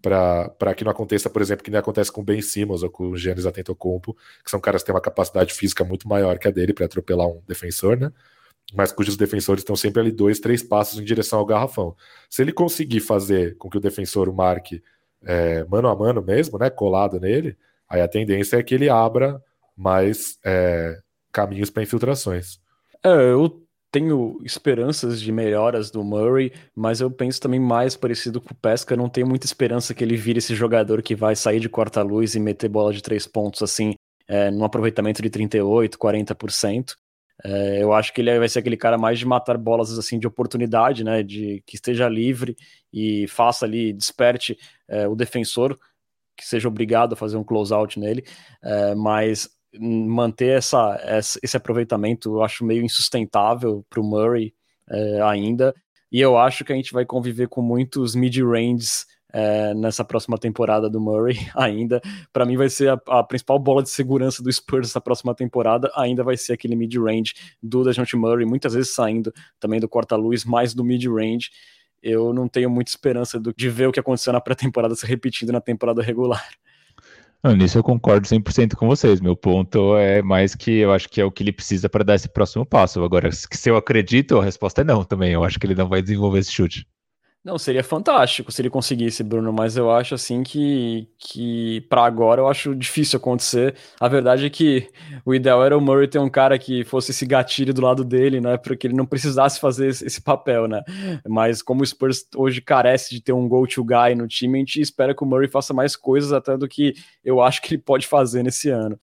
[0.00, 3.08] para que não aconteça, por exemplo, que nem acontece com o Ben Simmons ou com
[3.08, 6.50] o Giannis Antetokounmpo, que são caras que têm uma capacidade física muito maior que a
[6.50, 8.12] dele para atropelar um defensor, né?
[8.74, 11.96] Mas cujos defensores estão sempre ali dois, três passos em direção ao garrafão.
[12.28, 14.82] Se ele conseguir fazer com que o defensor marque
[15.24, 16.70] é, mano a mano mesmo, né?
[16.70, 17.56] Colado nele,
[17.88, 19.42] aí a tendência é que ele abra
[19.76, 20.98] mais é,
[21.32, 22.58] caminhos para infiltrações.
[23.04, 28.52] É, eu tenho esperanças de melhoras do Murray, mas eu penso também mais parecido com
[28.52, 28.92] o Pesca.
[28.92, 32.34] Eu não tenho muita esperança que ele vire esse jogador que vai sair de corta-luz
[32.34, 33.94] e meter bola de três pontos assim,
[34.26, 36.94] é, num aproveitamento de 38, 40%.
[37.44, 40.26] É, eu acho que ele vai ser aquele cara mais de matar bolas assim de
[40.26, 41.22] oportunidade, né?
[41.22, 42.56] De que esteja livre
[42.92, 45.78] e faça ali, desperte é, o defensor,
[46.36, 48.24] que seja obrigado a fazer um close-out nele.
[48.62, 49.48] É, mas
[49.78, 50.98] manter essa,
[51.42, 54.54] esse aproveitamento eu acho meio insustentável para o Murray
[54.90, 55.74] é, ainda.
[56.10, 59.06] E eu acho que a gente vai conviver com muitos mid-ranges
[59.38, 62.00] é, nessa próxima temporada do Murray ainda.
[62.32, 65.90] Para mim vai ser a, a, principal bola de segurança do Spurs essa próxima temporada,
[65.94, 70.74] ainda vai ser aquele mid-range do Dejounte Murray, muitas vezes saindo também do corta-luz, mais
[70.74, 71.50] do mid-range.
[72.02, 75.52] Eu não tenho muita esperança do, de ver o que aconteceu na pré-temporada se repetindo
[75.52, 76.44] na temporada regular.
[77.42, 79.20] Não, nisso eu concordo 100% com vocês.
[79.20, 82.16] Meu ponto é mais que eu acho que é o que ele precisa para dar
[82.16, 83.02] esse próximo passo.
[83.04, 85.32] Agora, se eu acredito, a resposta é não também.
[85.32, 86.84] Eu acho que ele não vai desenvolver esse chute.
[87.44, 92.42] Não, seria fantástico se ele conseguisse, Bruno, mas eu acho assim que, que para agora
[92.42, 93.76] eu acho difícil acontecer.
[94.00, 94.88] A verdade é que
[95.24, 98.40] o ideal era o Murray ter um cara que fosse esse gatilho do lado dele,
[98.40, 100.82] né, para que ele não precisasse fazer esse, esse, papel, né?
[101.26, 104.80] Mas como o Spurs hoje carece de ter um go-to guy no time, a gente
[104.80, 106.92] espera que o Murray faça mais coisas até do que
[107.24, 108.98] eu acho que ele pode fazer nesse ano.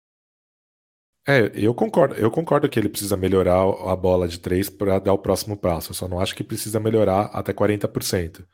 [1.27, 5.13] É, eu concordo, eu concordo que ele precisa melhorar a bola de três para dar
[5.13, 5.91] o próximo passo.
[5.91, 8.39] Eu só não acho que precisa melhorar até 40%.
[8.39, 8.45] Eu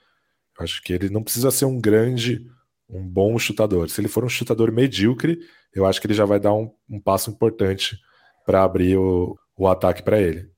[0.64, 2.46] acho que ele não precisa ser um grande,
[2.90, 3.90] um bom chutador.
[3.90, 5.40] Se ele for um chutador medíocre,
[5.74, 7.98] eu acho que ele já vai dar um, um passo importante
[8.46, 10.50] para abrir o, o ataque para ele.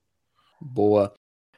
[0.60, 1.12] Boa.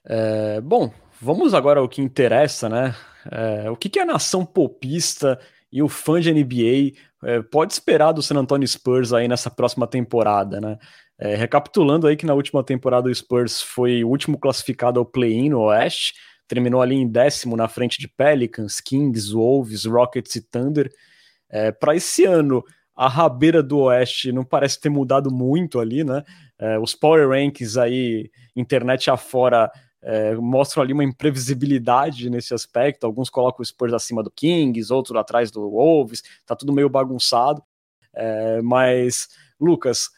[0.04, 0.90] É, bom,
[1.20, 2.94] vamos agora ao que interessa, né?
[3.30, 5.38] É, o que, que a nação popista
[5.70, 9.84] e o fã de NBA é, pode esperar do San Antonio Spurs aí nessa próxima
[9.84, 10.78] temporada, né?
[11.18, 15.48] É, recapitulando aí que na última temporada o Spurs foi o último classificado ao play-in
[15.48, 16.14] no Oeste,
[16.46, 20.88] terminou ali em décimo na frente de Pelicans, Kings, Wolves, Rockets e Thunder.
[21.50, 22.62] É, Para esse ano,
[22.94, 26.22] a rabeira do Oeste não parece ter mudado muito ali, né?
[26.56, 29.68] É, os Power Rankings aí, internet afora,
[30.06, 33.04] é, mostram ali uma imprevisibilidade nesse aspecto.
[33.04, 37.60] Alguns colocam o Spurs acima do Kings, outros atrás do Wolves, tá tudo meio bagunçado.
[38.14, 39.28] É, mas,
[39.60, 40.08] Lucas,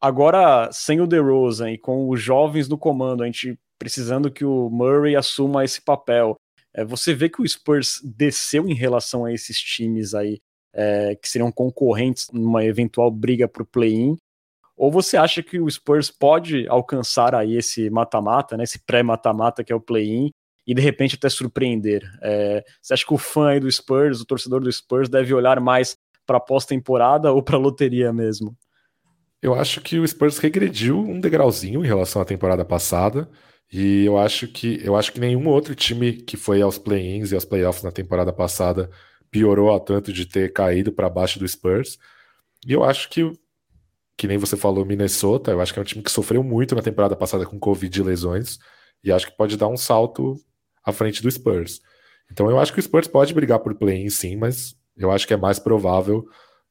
[0.00, 4.68] agora sem o DeRozan e com os jovens no comando, a gente precisando que o
[4.68, 6.36] Murray assuma esse papel,
[6.74, 10.40] é, você vê que o Spurs desceu em relação a esses times aí,
[10.74, 14.16] é, que seriam concorrentes numa eventual briga para o play-in,
[14.76, 19.72] ou você acha que o Spurs pode alcançar aí esse mata-mata, né, esse pré-mata-mata que
[19.72, 20.30] é o play-in,
[20.66, 22.02] e de repente até surpreender?
[22.22, 25.96] É, você acha que o fã do Spurs, o torcedor do Spurs, deve olhar mais
[26.26, 28.56] para pós-temporada ou para loteria mesmo?
[29.40, 33.28] Eu acho que o Spurs regrediu um degrauzinho em relação à temporada passada.
[33.72, 37.34] E eu acho que eu acho que nenhum outro time que foi aos play-ins e
[37.34, 38.90] aos playoffs na temporada passada
[39.30, 41.98] piorou a tanto de ter caído para baixo do Spurs.
[42.66, 43.30] E eu acho que
[44.16, 46.82] que nem você falou, Minnesota, eu acho que é um time que sofreu muito na
[46.82, 48.58] temporada passada com Covid e lesões,
[49.04, 50.34] e acho que pode dar um salto
[50.84, 51.80] à frente do Spurs.
[52.30, 55.34] Então eu acho que o Spurs pode brigar por play-in sim, mas eu acho que
[55.34, 56.26] é mais provável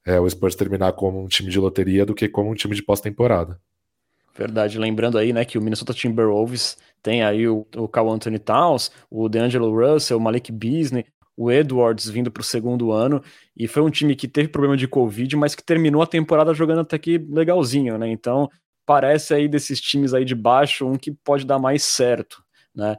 [0.05, 2.83] é, o Spurs terminar como um time de loteria do que como um time de
[2.83, 3.59] pós-temporada.
[4.37, 8.91] Verdade, lembrando aí, né, que o Minnesota Timberwolves tem aí o, o Carl Anthony Towns,
[9.09, 11.05] o DeAngelo Russell, o Malik Beasley,
[11.37, 13.21] o Edwards vindo para o segundo ano,
[13.55, 16.81] e foi um time que teve problema de Covid, mas que terminou a temporada jogando
[16.81, 18.09] até que legalzinho, né?
[18.09, 18.49] Então
[18.85, 22.43] parece aí desses times aí de baixo um que pode dar mais certo,
[22.73, 22.95] né?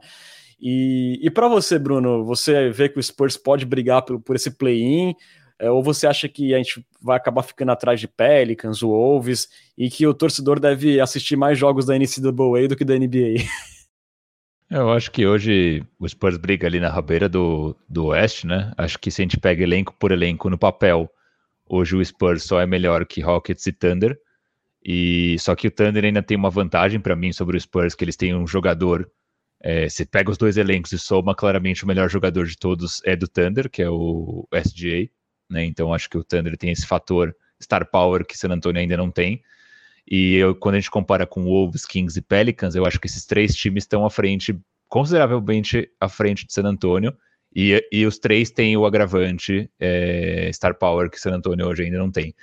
[0.59, 4.51] E, e para você, Bruno, você vê que o Spurs pode brigar por, por esse
[4.51, 5.13] play-in,
[5.59, 9.47] é, ou você acha que a gente vai acabar ficando atrás de Pelicans, Wolves,
[9.77, 13.43] e que o torcedor deve assistir mais jogos da NCAA do que da NBA?
[14.69, 18.73] Eu acho que hoje o Spurs briga ali na rabeira do, do Oeste, né?
[18.77, 21.09] Acho que se a gente pega elenco por elenco no papel,
[21.65, 24.19] hoje o Spurs só é melhor que Rockets e Thunder.
[24.83, 28.03] E só que o Thunder ainda tem uma vantagem para mim sobre o Spurs, que
[28.03, 29.09] eles têm um jogador.
[29.61, 33.15] É, você pega os dois elencos e soma claramente o melhor jogador de todos é
[33.15, 35.09] do Thunder, que é o SGA,
[35.49, 35.63] né?
[35.63, 39.09] Então acho que o Thunder tem esse fator star power que San Antonio ainda não
[39.09, 39.41] tem.
[40.09, 43.25] E eu, quando a gente compara com Wolves, Kings e Pelicans, eu acho que esses
[43.25, 47.13] três times estão à frente, consideravelmente à frente de San Antonio.
[47.53, 51.97] E, e os três têm o agravante é, Star Power que San Antonio hoje ainda
[51.97, 52.33] não tem.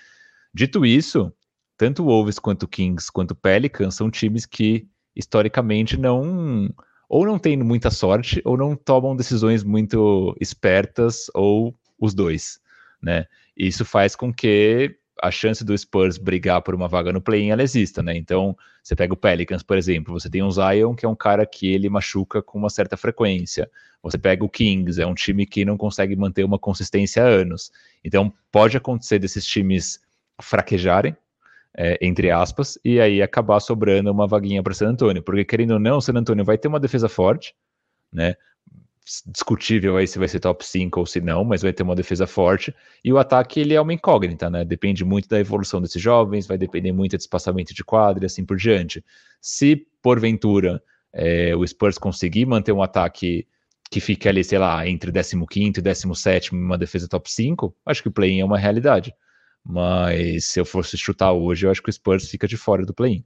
[0.52, 1.32] Dito isso,
[1.76, 6.72] tanto Wolves quanto Kings quanto Pelicans são times que historicamente não
[7.08, 12.58] ou não têm muita sorte ou não tomam decisões muito espertas ou os dois,
[13.02, 13.26] né?
[13.56, 17.62] Isso faz com que a chance do Spurs brigar por uma vaga no play-in ela
[17.62, 18.14] exista, né?
[18.14, 21.46] Então, você pega o Pelicans, por exemplo, você tem o Zion, que é um cara
[21.46, 23.70] que ele machuca com uma certa frequência.
[24.02, 27.72] Você pega o Kings, é um time que não consegue manter uma consistência há anos.
[28.04, 29.98] Então, pode acontecer desses times
[30.42, 31.16] fraquejarem,
[31.74, 35.80] é, entre aspas, e aí acabar sobrando uma vaguinha para San Antonio, porque querendo ou
[35.80, 37.54] não, o San Antonio vai ter uma defesa forte,
[38.12, 38.34] né?
[39.26, 42.26] Discutível aí se vai ser top 5 ou se não, mas vai ter uma defesa
[42.26, 42.74] forte.
[43.04, 44.64] E o ataque ele é uma incógnita, né?
[44.64, 48.44] Depende muito da evolução desses jovens, vai depender muito do espaçamento de quadra e assim
[48.44, 49.04] por diante.
[49.40, 53.46] Se porventura é, o Spurs conseguir manter um ataque
[53.90, 58.02] que fique ali, sei lá, entre 15 e 17 em uma defesa top 5, acho
[58.02, 59.14] que o play-in é uma realidade.
[59.64, 62.94] Mas se eu fosse chutar hoje, eu acho que o Spurs fica de fora do
[62.94, 63.24] play-in.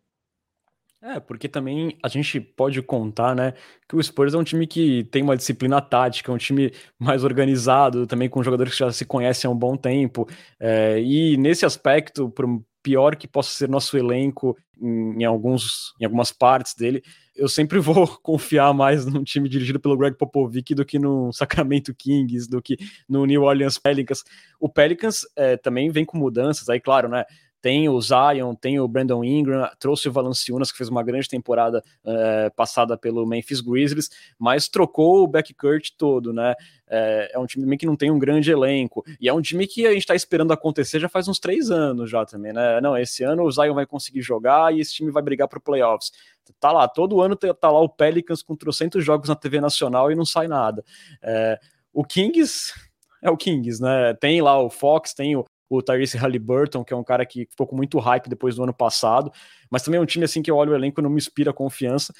[1.00, 3.54] É, porque também a gente pode contar, né,
[3.88, 7.22] que o Spurs é um time que tem uma disciplina tática, é um time mais
[7.22, 10.28] organizado, também com jogadores que já se conhecem há um bom tempo.
[10.58, 12.46] É, e nesse aspecto, por
[12.82, 17.02] pior que possa ser nosso elenco em, em, alguns, em algumas partes dele,
[17.36, 21.94] eu sempre vou confiar mais num time dirigido pelo Greg Popovich do que no Sacramento
[21.94, 22.76] Kings, do que
[23.08, 24.24] no New Orleans Pelicans.
[24.58, 27.24] O Pelicans é, também vem com mudanças, aí claro, né?
[27.60, 31.82] Tem o Zion, tem o Brandon Ingram, trouxe o Valanciunas, que fez uma grande temporada
[32.04, 36.54] é, passada pelo Memphis Grizzlies, mas trocou o backcourt todo, né?
[36.86, 39.86] É, é, um time que não tem um grande elenco, e é um time que
[39.86, 42.80] a gente está esperando acontecer já faz uns três anos já também, né?
[42.80, 46.12] Não, esse ano o Zion vai conseguir jogar e esse time vai brigar para playoffs.
[46.60, 50.14] Tá lá, todo ano tá lá o Pelicans com trocentos jogos na TV nacional e
[50.14, 50.84] não sai nada.
[51.22, 51.58] É,
[51.92, 52.72] o Kings
[53.22, 54.14] é o Kings, né?
[54.14, 57.66] Tem lá o Fox, tem o, o Tyrese Halliburton, que é um cara que ficou
[57.66, 59.30] com muito hype depois do ano passado,
[59.70, 61.52] mas também é um time assim que eu olho o elenco e não me inspira
[61.52, 62.12] confiança.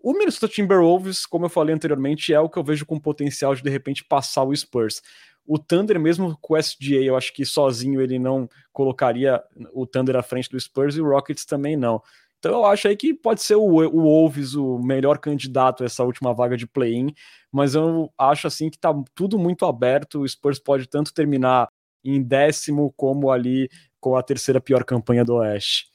[0.00, 3.62] O Minnesota Timberwolves, como eu falei anteriormente, é o que eu vejo com potencial de
[3.62, 5.02] de repente passar o Spurs.
[5.44, 10.16] O Thunder, mesmo com o SGA, eu acho que sozinho ele não colocaria o Thunder
[10.16, 12.02] à frente do Spurs e o Rockets também não.
[12.38, 16.04] Então eu acho aí que pode ser o, o Wolves o melhor candidato a essa
[16.04, 17.12] última vaga de play-in,
[17.50, 20.20] mas eu acho assim que tá tudo muito aberto.
[20.20, 21.68] O Spurs pode tanto terminar
[22.14, 23.68] em décimo, como ali
[24.00, 25.86] com a terceira pior campanha do Oeste.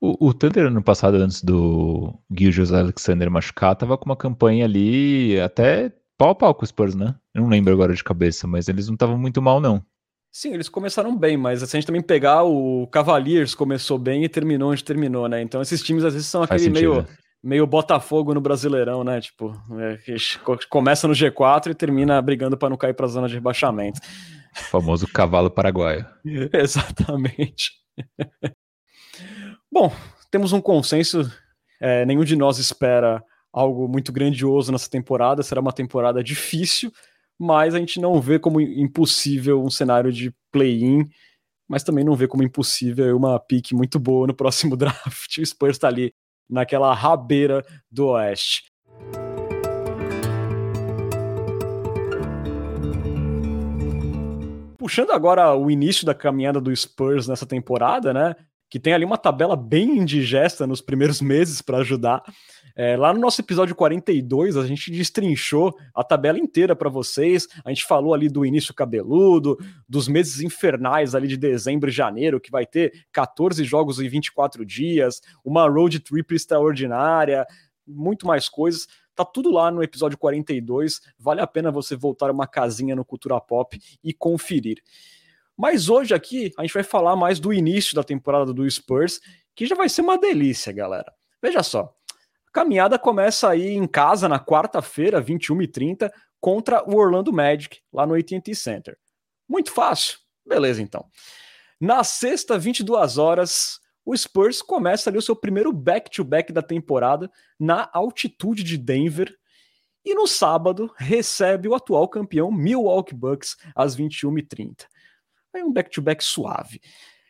[0.00, 5.40] O, o Thunder ano passado, antes do Gilgis Alexander machucar, tava com uma campanha ali
[5.40, 7.14] até pau a pau com o Spurs, né?
[7.34, 9.82] Eu não lembro agora de cabeça, mas eles não estavam muito mal, não.
[10.30, 14.28] Sim, eles começaram bem, mas se a gente também pegar o Cavaliers começou bem e
[14.28, 15.40] terminou onde terminou, né?
[15.40, 17.06] Então esses times às vezes são aquele meio,
[17.42, 19.18] meio Botafogo no Brasileirão, né?
[19.18, 19.96] Tipo, é,
[20.68, 23.98] começa no G4 e termina brigando para não cair para a zona de rebaixamento.
[24.58, 26.06] O famoso cavalo paraguaio.
[26.52, 27.72] Exatamente.
[29.70, 29.92] Bom,
[30.30, 31.30] temos um consenso.
[31.80, 35.42] É, nenhum de nós espera algo muito grandioso nessa temporada.
[35.42, 36.92] Será uma temporada difícil,
[37.38, 41.04] mas a gente não vê como impossível um cenário de play-in,
[41.68, 45.38] mas também não vê como impossível uma pique muito boa no próximo draft.
[45.38, 46.12] O Spurs está ali
[46.48, 48.64] naquela rabeira do Oeste.
[54.86, 58.36] Puxando agora o início da caminhada do Spurs nessa temporada, né?
[58.70, 62.22] Que tem ali uma tabela bem indigesta nos primeiros meses para ajudar.
[62.76, 67.48] É, lá no nosso episódio 42, a gente destrinchou a tabela inteira para vocês.
[67.64, 72.40] A gente falou ali do início cabeludo, dos meses infernais ali de dezembro e janeiro,
[72.40, 77.44] que vai ter 14 jogos em 24 dias, uma road trip extraordinária,
[77.84, 78.86] muito mais coisas.
[79.16, 81.00] Tá tudo lá no episódio 42.
[81.18, 84.82] Vale a pena você voltar uma casinha no Cultura Pop e conferir.
[85.56, 89.18] Mas hoje aqui a gente vai falar mais do início da temporada do Spurs,
[89.54, 91.10] que já vai ser uma delícia, galera.
[91.40, 91.94] Veja só.
[92.48, 98.14] A caminhada começa aí em casa na quarta-feira, 21h30, contra o Orlando Magic, lá no
[98.14, 98.98] AT&T Center.
[99.48, 100.18] Muito fácil.
[100.44, 101.06] Beleza, então.
[101.80, 107.28] Na sexta, 22 horas, o Spurs começa ali o seu primeiro back-to-back -back da temporada
[107.58, 109.36] na altitude de Denver.
[110.04, 114.86] E no sábado recebe o atual campeão Milwaukee Bucks às 21h30.
[115.52, 116.80] Aí um back-to-back -back suave.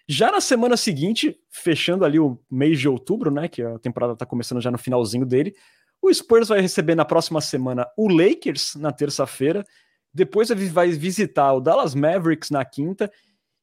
[0.07, 4.27] Já na semana seguinte, fechando ali o mês de outubro, né, que a temporada está
[4.27, 5.55] começando já no finalzinho dele,
[6.03, 9.65] o Spurs vai receber na próxima semana o Lakers na terça-feira,
[10.13, 13.11] depois vai visitar o Dallas Mavericks na quinta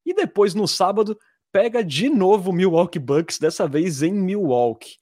[0.03, 1.17] e depois no sábado
[1.53, 4.97] pega de novo o Milwaukee Bucks, dessa vez em Milwaukee.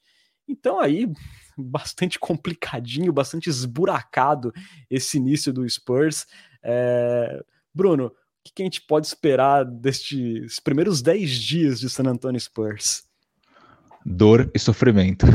[0.47, 1.09] Então aí,
[1.57, 4.53] bastante complicadinho, bastante esburacado
[4.89, 6.27] esse início do Spurs.
[6.61, 7.41] É...
[7.73, 13.05] Bruno, o que a gente pode esperar destes primeiros 10 dias de San Antonio Spurs?
[14.05, 15.25] Dor e sofrimento.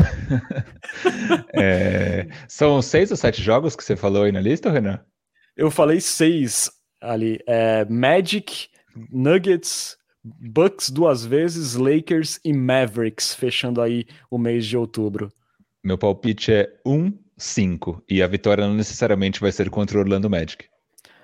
[1.54, 2.28] é...
[2.46, 5.00] São seis ou sete jogos que você falou aí na lista, Renan?
[5.56, 7.38] Eu falei seis ali.
[7.46, 7.86] É...
[7.86, 8.68] Magic,
[9.10, 9.96] Nuggets,
[10.40, 15.32] Bucks duas vezes, Lakers e Mavericks, fechando aí o mês de outubro.
[15.84, 20.64] Meu palpite é 1-5 e a vitória não necessariamente vai ser contra o Orlando Magic.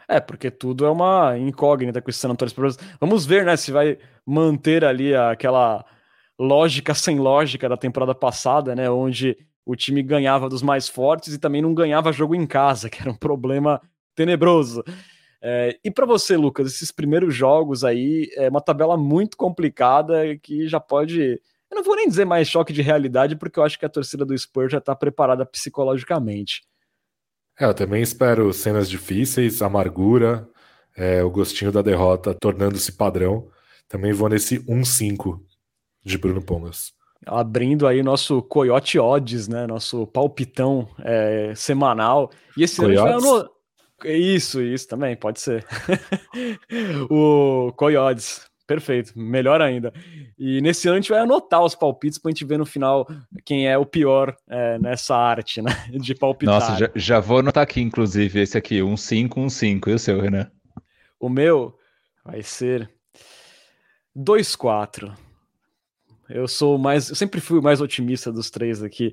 [0.09, 2.77] É, porque tudo é uma incógnita com esse San Antonio Spurs.
[3.01, 5.85] Vamos ver, né, se vai manter ali aquela
[6.39, 11.39] lógica sem lógica da temporada passada, né, onde o time ganhava dos mais fortes e
[11.39, 13.81] também não ganhava jogo em casa, que era um problema
[14.15, 14.85] tenebroso.
[15.45, 20.69] É, e para você, Lucas, esses primeiros jogos aí é uma tabela muito complicada que
[20.69, 21.41] já pode.
[21.69, 24.25] Eu não vou nem dizer mais choque de realidade, porque eu acho que a torcida
[24.25, 26.63] do Spurs já está preparada psicologicamente.
[27.59, 30.49] É, eu também espero cenas difíceis, amargura,
[30.97, 33.49] é, o gostinho da derrota tornando-se padrão.
[33.89, 35.41] Também vou nesse 1-5
[36.05, 36.93] de Bruno Pongas.
[37.27, 39.67] Abrindo aí nosso Coyote Odds, né?
[39.67, 42.31] Nosso palpitão é, semanal.
[42.57, 43.62] E esse ano vai no...
[44.05, 45.65] Isso, isso também, pode ser.
[47.11, 49.93] o Coyotes, perfeito, melhor ainda.
[50.39, 53.07] E nesse ano a gente vai anotar os palpites pra gente ver no final
[53.45, 55.71] quem é o pior é, nessa arte, né?
[56.01, 56.55] De palpitar.
[56.55, 59.91] Nossa, já, já, vou anotar aqui, inclusive, esse aqui, um 5, um 5.
[59.91, 60.51] E o seu, Renan?
[61.21, 61.77] O meu
[62.25, 62.91] vai ser
[64.17, 65.13] 2-4.
[66.29, 67.11] Eu sou mais.
[67.11, 69.13] Eu sempre fui o mais otimista dos três aqui.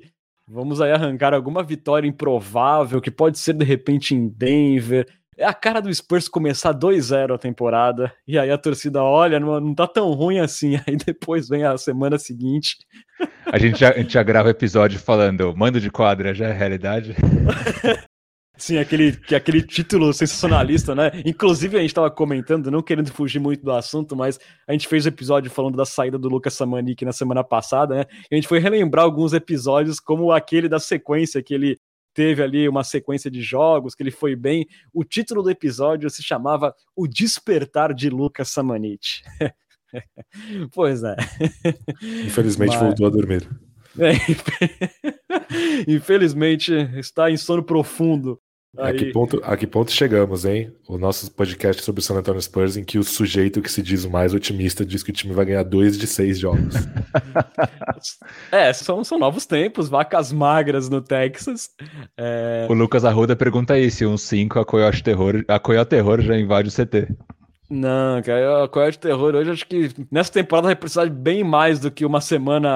[0.52, 5.06] Vamos aí arrancar alguma vitória improvável, que pode ser de repente em Denver.
[5.38, 9.60] É a cara do Spurs começar 2-0 a temporada, e aí a torcida olha, não,
[9.60, 10.74] não tá tão ruim assim.
[10.86, 12.78] Aí depois vem a semana seguinte.
[13.46, 17.14] A gente já, a gente já grava episódio falando, mando de quadra já é realidade.
[18.60, 21.10] Sim, aquele, que aquele título sensacionalista, né?
[21.24, 24.38] Inclusive, a gente estava comentando, não querendo fugir muito do assunto, mas
[24.68, 27.94] a gente fez o um episódio falando da saída do Lucas Samanik na semana passada,
[27.94, 28.04] né?
[28.30, 31.78] E a gente foi relembrar alguns episódios, como aquele da sequência, que ele
[32.12, 34.66] teve ali uma sequência de jogos, que ele foi bem.
[34.92, 39.22] O título do episódio se chamava O Despertar de Lucas Samanit.
[40.74, 41.16] pois é.
[42.26, 42.80] Infelizmente mas...
[42.80, 43.48] voltou a dormir.
[43.98, 44.12] É,
[45.88, 48.38] infelizmente está em sono profundo
[48.78, 50.72] a que, ponto, a que ponto chegamos, hein?
[50.86, 54.04] O nosso podcast sobre o San Antonio Spurs, em que o sujeito que se diz
[54.04, 56.74] o mais otimista diz que o time vai ganhar dois de seis jogos.
[58.52, 61.70] é, são, são novos tempos, vacas magras no Texas.
[62.16, 62.66] É...
[62.70, 66.38] O Lucas Arruda pergunta aí se um 5 a Coyote Terror, a Coyote Terror já
[66.38, 67.08] invade o CT.
[67.72, 71.78] Não, cara, a Coyote Terror hoje acho que nessa temporada vai precisar de bem mais
[71.78, 72.68] do que uma semana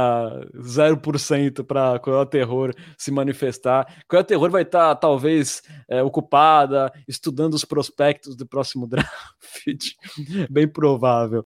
[0.55, 4.05] 0% para Coyote Terror se manifestar.
[4.07, 9.95] Coyote Terror vai estar, tá, talvez, é, ocupada, estudando os prospectos do próximo draft.
[10.49, 11.45] bem provável.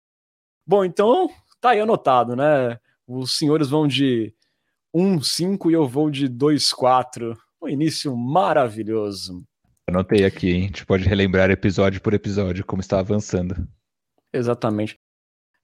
[0.66, 1.30] Bom, então
[1.60, 2.80] tá aí anotado, né?
[3.06, 4.34] Os senhores vão de
[4.92, 7.36] 1-5 e eu vou de 2-4.
[7.62, 9.44] Um início maravilhoso.
[9.88, 10.62] Anotei aqui, hein?
[10.64, 13.68] A gente pode relembrar episódio por episódio como está avançando.
[14.32, 14.98] Exatamente.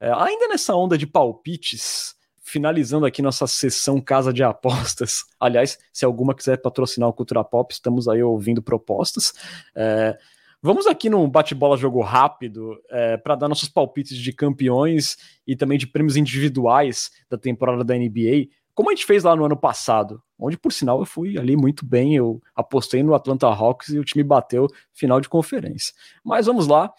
[0.01, 5.25] É, ainda nessa onda de palpites, finalizando aqui nossa sessão Casa de Apostas.
[5.41, 9.33] Aliás, se alguma quiser patrocinar o Cultura Pop, estamos aí ouvindo propostas.
[9.75, 10.17] É,
[10.63, 15.77] vamos aqui num bate-bola jogo rápido é, para dar nossos palpites de campeões e também
[15.77, 20.23] de prêmios individuais da temporada da NBA como a gente fez lá no ano passado,
[20.39, 24.05] onde por sinal eu fui ali muito bem, eu apostei no Atlanta Hawks e o
[24.05, 25.95] time bateu final de conferência.
[26.25, 26.93] Mas vamos lá.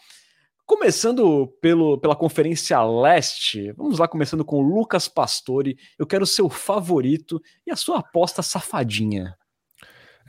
[0.66, 5.78] Começando pelo, pela Conferência Leste, vamos lá, começando com o Lucas Pastore.
[6.00, 9.36] Eu quero o seu favorito e a sua aposta safadinha.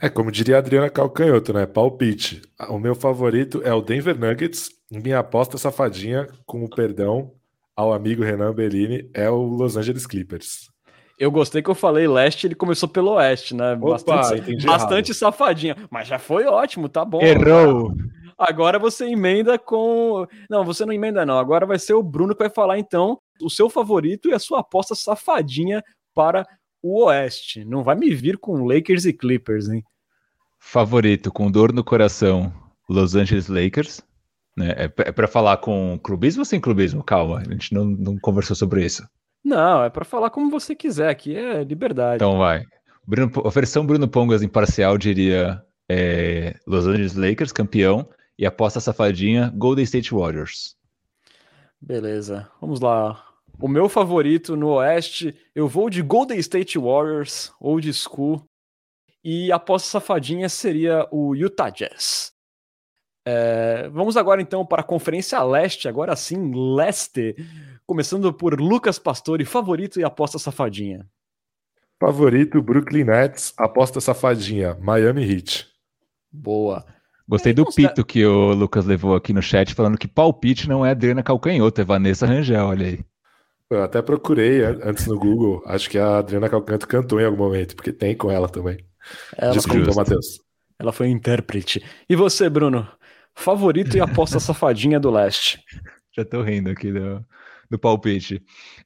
[0.01, 1.65] É, como diria a Adriana Calcanhoto, né?
[1.65, 2.41] Palpite.
[2.67, 4.69] O meu favorito é o Denver Nuggets.
[4.91, 7.31] Minha aposta safadinha, com o perdão
[7.73, 10.69] ao amigo Renan Bellini, é o Los Angeles Clippers.
[11.17, 13.73] Eu gostei que eu falei leste, ele começou pelo oeste, né?
[13.73, 15.75] Opa, bastante, bastante safadinha.
[15.89, 17.21] Mas já foi ótimo, tá bom.
[17.21, 17.93] Errou.
[18.37, 20.27] Agora você emenda com.
[20.49, 21.39] Não, você não emenda, não.
[21.39, 24.59] Agora vai ser o Bruno que vai falar, então, o seu favorito e a sua
[24.59, 25.81] aposta safadinha
[26.13, 26.45] para
[26.83, 27.63] o Oeste.
[27.63, 29.83] Não vai me vir com Lakers e Clippers, hein?
[30.59, 32.51] Favorito, com dor no coração,
[32.89, 34.01] Los Angeles Lakers.
[34.57, 34.71] Né?
[34.71, 37.03] É, é para falar com clubismo ou sem clubismo?
[37.03, 39.07] Calma, a gente não, não conversou sobre isso.
[39.45, 42.15] Não, é para falar como você quiser, aqui é liberdade.
[42.15, 42.63] Então vai.
[43.05, 49.53] Bruno, a versão Bruno Pongas imparcial diria é, Los Angeles Lakers campeão e aposta safadinha
[49.55, 50.75] Golden State Warriors.
[51.79, 53.23] Beleza, vamos lá.
[53.59, 58.43] O meu favorito no Oeste, eu vou de Golden State Warriors, old school,
[59.23, 62.33] e a aposta safadinha seria o Utah Jazz.
[63.27, 67.35] É, vamos agora então para a Conferência Leste, agora sim, Leste.
[67.87, 71.05] Começando por Lucas Pastore, favorito e aposta safadinha.
[71.99, 75.67] Favorito, Brooklyn Nets, aposta safadinha, Miami Heat.
[76.31, 76.83] Boa.
[77.27, 80.91] Gostei do pito que o Lucas levou aqui no chat, falando que palpite não é
[80.91, 82.99] Adriana Calcanhoto, é Vanessa Rangel, olha aí.
[83.69, 87.75] Eu até procurei antes no Google, acho que a Adriana Calcanhoto cantou em algum momento,
[87.75, 88.77] porque tem com ela também.
[89.37, 90.39] Ela Desculpa, Matheus.
[90.79, 91.83] Ela foi intérprete.
[92.09, 92.87] E você, Bruno?
[93.35, 95.63] Favorito e aposta safadinha do leste?
[96.15, 97.23] Já tô rindo aqui do,
[97.69, 98.41] do palpite.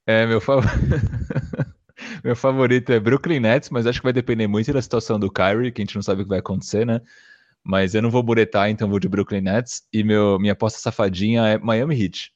[0.06, 0.56] É, meu, fa...
[2.24, 5.72] meu favorito é Brooklyn Nets, mas acho que vai depender muito da situação do Kyrie,
[5.72, 7.02] que a gente não sabe o que vai acontecer, né?
[7.64, 9.84] Mas eu não vou buretar, então vou de Brooklyn Nets.
[9.92, 12.34] E meu, minha aposta safadinha é Miami Heat.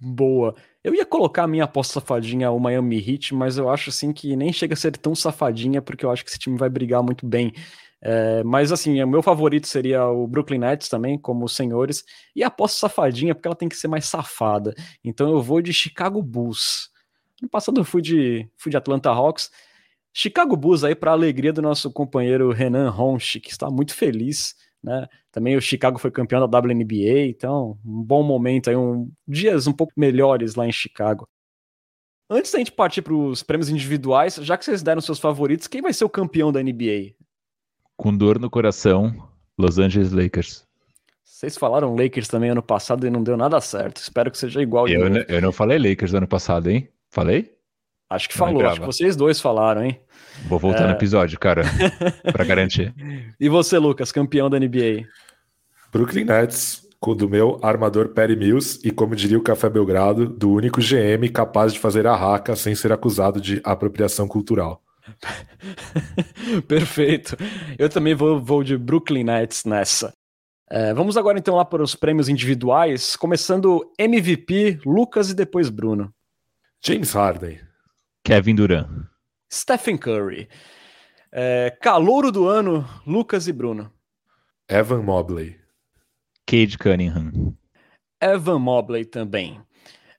[0.00, 0.54] Boa.
[0.82, 4.36] Eu ia colocar a minha aposta safadinha o Miami Heat, mas eu acho assim que
[4.36, 7.26] nem chega a ser tão safadinha, porque eu acho que esse time vai brigar muito
[7.26, 7.52] bem.
[8.00, 12.04] É, mas assim, o meu favorito seria o Brooklyn Nets também, como os senhores.
[12.34, 14.74] E aposto safadinha, porque ela tem que ser mais safada.
[15.04, 16.90] Então eu vou de Chicago Bulls.
[17.42, 19.50] No passado eu fui de, fui de Atlanta Hawks.
[20.12, 24.54] Chicago Bulls aí para alegria do nosso companheiro Renan Ronchi, que está muito feliz.
[24.82, 25.06] Né?
[25.30, 29.72] Também o Chicago foi campeão da WNBA, então um bom momento aí, um, dias um
[29.72, 31.28] pouco melhores lá em Chicago.
[32.30, 35.80] Antes da gente partir para os prêmios individuais, já que vocês deram seus favoritos, quem
[35.80, 37.14] vai ser o campeão da NBA?
[37.98, 39.12] Com dor no coração,
[39.58, 40.64] Los Angeles Lakers.
[41.24, 43.96] Vocês falaram Lakers também ano passado e não deu nada certo.
[43.96, 44.86] Espero que seja igual.
[44.86, 46.88] Eu, eu não falei Lakers ano passado, hein?
[47.10, 47.52] Falei?
[48.08, 50.00] Acho que não falou, acho que vocês dois falaram, hein?
[50.46, 50.86] Vou voltar é...
[50.86, 51.62] no episódio, cara,
[52.32, 52.94] para garantir.
[53.38, 55.04] E você, Lucas, campeão da NBA?
[55.92, 60.52] Brooklyn Nets, com do meu armador Perry Mills e, como diria o Café Belgrado, do
[60.52, 64.80] único GM capaz de fazer a raca sem ser acusado de apropriação cultural.
[66.66, 67.36] Perfeito.
[67.78, 70.12] Eu também vou, vou de Brooklyn Nets nessa.
[70.70, 76.12] É, vamos agora então lá para os prêmios individuais, começando MVP, Lucas e depois Bruno.
[76.84, 77.60] James Harden.
[78.22, 78.86] Kevin Durant.
[79.50, 80.48] Stephen Curry.
[81.32, 83.90] É, calouro do ano, Lucas e Bruno.
[84.68, 85.58] Evan Mobley.
[86.46, 87.56] Cade Cunningham.
[88.20, 89.60] Evan Mobley também.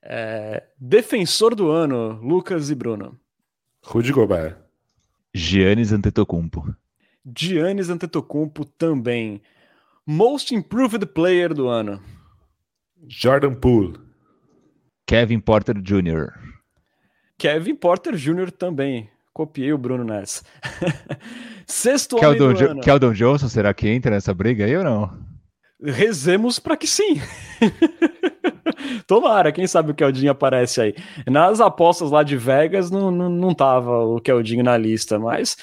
[0.02, 3.20] É, defensor do ano, Lucas e Bruno.
[3.84, 4.58] Rudy Gobert.
[5.34, 6.74] Giannis Antetokounmpo.
[7.38, 9.42] Giannis Antetokounmpo também.
[10.06, 12.02] Most Improved Player do ano.
[13.08, 14.00] Jordan Poole.
[15.06, 16.34] Kevin Porter Jr.
[17.38, 18.52] Kevin Porter Jr.
[18.52, 19.10] também.
[19.34, 20.44] Copiei o Bruno nessa.
[21.66, 22.82] Sexto Keldon homem do jo ano.
[22.82, 25.18] Keldon Johnson, será que entra nessa briga aí ou não?
[25.82, 27.22] Rezemos para que sim.
[29.08, 30.96] Tomara, quem sabe o Keldinho aparece aí.
[31.28, 35.58] Nas apostas lá de Vegas não, não, não tava o Keldinho na lista, mas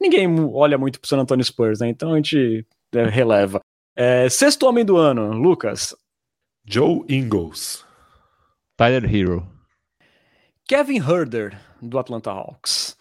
[0.00, 1.88] ninguém olha muito pro San Antonio Spurs, né?
[1.88, 3.60] Então a gente é, releva.
[3.96, 5.94] É, sexto homem do ano, Lucas.
[6.64, 7.84] Joe Ingles.
[8.76, 9.46] Tyler Hero.
[10.66, 12.96] Kevin Herder, do Atlanta Hawks.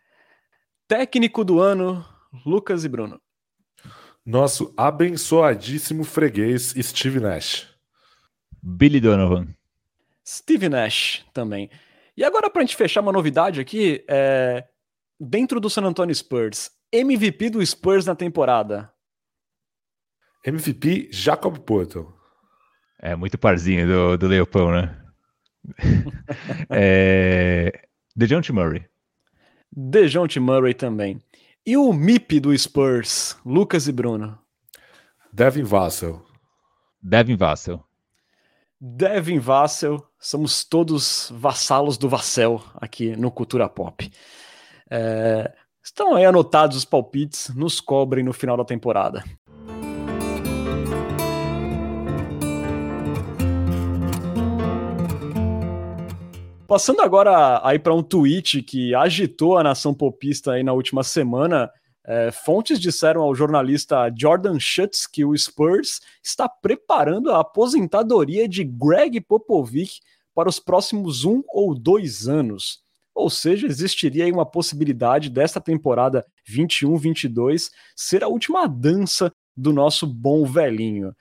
[0.88, 2.04] Técnico do ano,
[2.46, 3.22] Lucas e Bruno.
[4.26, 7.69] Nosso abençoadíssimo freguês Steve Nash.
[8.62, 9.48] Billy Donovan.
[10.26, 11.70] Steve Nash também.
[12.16, 14.68] E agora, para a gente fechar uma novidade aqui, é...
[15.20, 18.92] dentro do San Antonio Spurs, MVP do Spurs na temporada.
[20.46, 22.14] MVP Jacob Porto.
[23.02, 25.02] É muito parzinho do, do Leopão, né?
[26.70, 27.88] é...
[28.16, 28.86] DeJounte Murray.
[29.72, 31.22] DeJounte Murray também.
[31.66, 34.38] E o MIP do Spurs, Lucas e Bruno?
[35.32, 36.26] Devin Vassell.
[37.02, 37.84] Devin Vassell.
[38.82, 44.10] Devin Vassell, somos todos vassalos do Vassell aqui no Cultura Pop.
[44.90, 45.54] É,
[45.84, 49.22] estão aí anotados os palpites, nos cobrem no final da temporada.
[56.66, 61.70] Passando agora aí para um tweet que agitou a nação popista aí na última semana,
[62.10, 68.64] é, fontes disseram ao jornalista Jordan Schutz que o Spurs está preparando a aposentadoria de
[68.64, 70.02] Greg Popovich
[70.34, 72.82] para os próximos um ou dois anos.
[73.14, 80.08] Ou seja, existiria aí uma possibilidade desta temporada 21-22 ser a última dança do nosso
[80.08, 81.16] bom velhinho.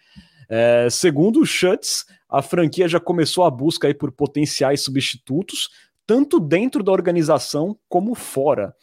[0.49, 5.69] É, segundo o Schutz, a franquia já começou a busca aí por potenciais substitutos,
[6.07, 8.75] tanto dentro da organização como fora.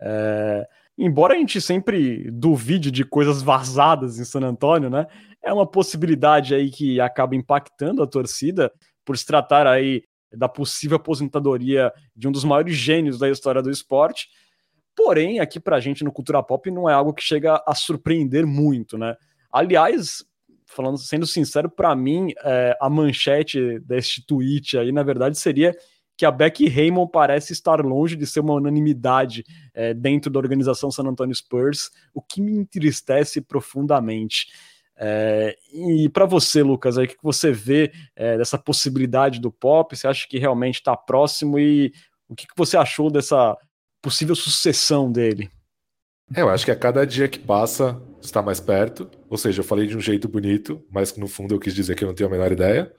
[0.00, 0.64] É,
[0.98, 5.06] embora a gente sempre duvide de coisas vazadas em San Antônio, né?
[5.42, 8.72] É uma possibilidade aí que acaba impactando a torcida
[9.04, 13.70] por se tratar aí da possível aposentadoria de um dos maiores gênios da história do
[13.70, 14.28] esporte.
[14.94, 18.98] Porém, aqui pra gente no Cultura Pop não é algo que chega a surpreender muito,
[18.98, 19.14] né?
[19.50, 20.24] Aliás,
[20.66, 25.74] falando, sendo sincero, para mim, é, a manchete deste tweet aí, na verdade, seria
[26.18, 30.90] que a Becky Raymond parece estar longe de ser uma unanimidade é, dentro da organização
[30.90, 34.48] San Antonio Spurs, o que me entristece profundamente.
[34.96, 39.96] É, e para você, Lucas, aí, o que você vê é, dessa possibilidade do Pop?
[39.96, 41.92] Você acha que realmente está próximo e
[42.28, 43.56] o que, você achou dessa
[44.02, 45.48] possível sucessão dele?
[46.34, 49.08] É, eu acho que a cada dia que passa está mais perto.
[49.30, 52.02] Ou seja, eu falei de um jeito bonito, mas no fundo eu quis dizer que
[52.02, 52.92] eu não tenho a menor ideia.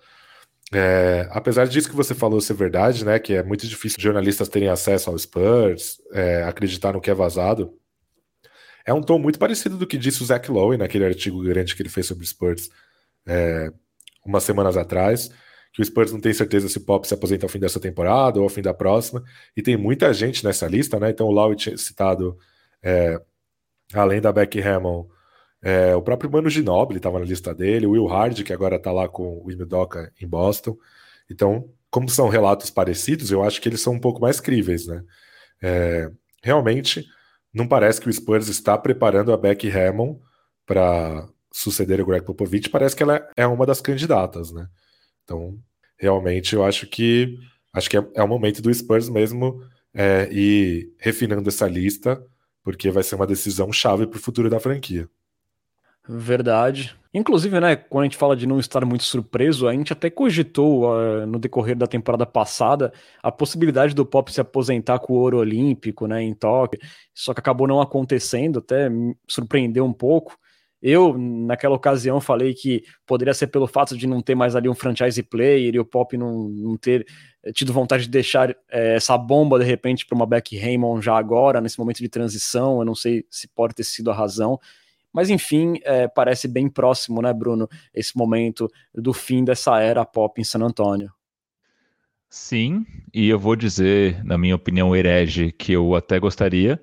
[0.72, 3.17] É, apesar disso que você falou ser verdade, né?
[3.20, 7.74] Que é muito difícil jornalistas terem acesso ao Spurs, é, acreditar no que é vazado.
[8.86, 11.82] É um tom muito parecido do que disse o Zach Lowe naquele artigo grande que
[11.82, 12.70] ele fez sobre Spurs
[13.28, 13.72] é,
[14.26, 15.30] umas semanas atrás,
[15.74, 18.39] que o Spurs não tem certeza se o Pop se aposenta ao fim dessa temporada
[18.39, 19.24] ou ao fim da próxima,
[19.55, 21.09] e tem muita gente nessa lista, né?
[21.09, 22.38] Então o Lowe tinha citado
[22.82, 23.20] é,
[23.93, 25.09] além da Becky Hammond,
[25.62, 28.91] é, o próprio Mano Ginobili estava na lista dele, o Will Hard, que agora está
[28.91, 30.78] lá com o Doca em Boston.
[31.30, 35.03] Então, como são relatos parecidos, eu acho que eles são um pouco mais críveis, né?
[35.62, 36.10] É,
[36.41, 37.05] realmente,
[37.53, 40.20] não parece que o Spurs está preparando a Becky Hammond
[40.66, 44.68] para suceder o Greg Popovich, parece que ela é uma das candidatas, né?
[45.24, 45.57] Então,
[45.97, 47.38] realmente, eu acho que
[47.74, 49.62] acho que é, é o momento do Spurs mesmo
[49.93, 52.24] é, ir refinando essa lista,
[52.64, 55.10] porque vai ser uma decisão chave para o futuro da franquia.
[56.12, 56.95] Verdade.
[57.14, 60.86] Inclusive, né, quando a gente fala de não estar muito surpreso, a gente até cogitou
[60.86, 62.91] uh, no decorrer da temporada passada
[63.22, 66.80] a possibilidade do Pop se aposentar com o ouro olímpico, né, em Tóquio,
[67.14, 68.89] só que acabou não acontecendo, até
[69.28, 70.36] surpreendeu um pouco.
[70.82, 74.74] Eu, naquela ocasião, falei que poderia ser pelo fato de não ter mais ali um
[74.76, 77.05] franchise player e o Pop não, não ter
[77.43, 81.18] eh, tido vontade de deixar é, essa bomba de repente para uma Beck Raymond já
[81.18, 82.80] agora, nesse momento de transição.
[82.80, 84.57] Eu não sei se pode ter sido a razão.
[85.14, 90.39] Mas enfim, é, parece bem próximo, né, Bruno, esse momento do fim dessa era pop
[90.39, 91.12] em San Antônio.
[92.30, 96.80] Sim, e eu vou dizer, na minha opinião herege, que eu até gostaria.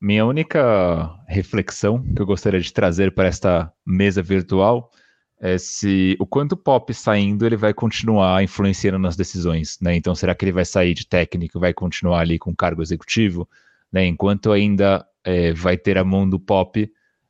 [0.00, 4.92] Minha única reflexão que eu gostaria de trazer para esta mesa virtual
[5.40, 9.96] é se o quanto o Pop saindo ele vai continuar influenciando nas decisões, né?
[9.96, 13.48] Então será que ele vai sair de técnico, vai continuar ali com cargo executivo,
[13.92, 14.06] né?
[14.06, 16.88] Enquanto ainda é, vai ter a mão do Pop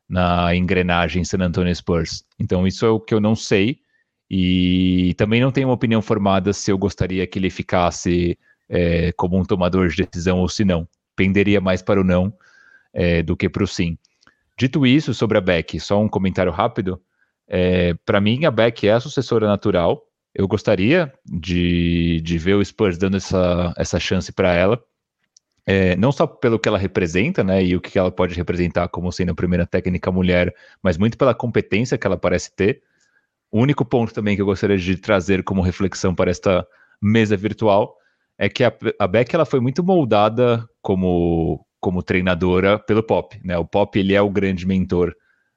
[0.08, 2.24] na engrenagem San Antonio Spurs.
[2.38, 3.78] Então isso é o que eu não sei
[4.30, 8.38] e também não tenho uma opinião formada se eu gostaria que ele ficasse
[8.68, 10.88] é, como um tomador de decisão ou se não.
[11.16, 12.32] Penderia mais para o não
[12.92, 13.98] é, do que para o sim.
[14.58, 17.00] Dito isso sobre a Beck, só um comentário rápido.
[17.48, 20.02] É, para mim, a Beck é a sucessora natural.
[20.34, 24.82] Eu gostaria de, de ver o Spurs dando essa, essa chance para ela
[25.66, 29.10] é, não só pelo que ela representa, né, e o que ela pode representar como
[29.10, 32.82] sendo a primeira técnica mulher, mas muito pela competência que ela parece ter.
[33.50, 36.66] O único ponto também que eu gostaria de trazer como reflexão para esta
[37.00, 37.96] mesa virtual
[38.38, 43.40] é que a, a Beck ela foi muito moldada como, como treinadora pelo Pop.
[43.44, 43.56] Né?
[43.56, 45.14] O Pop ele é o grande mentor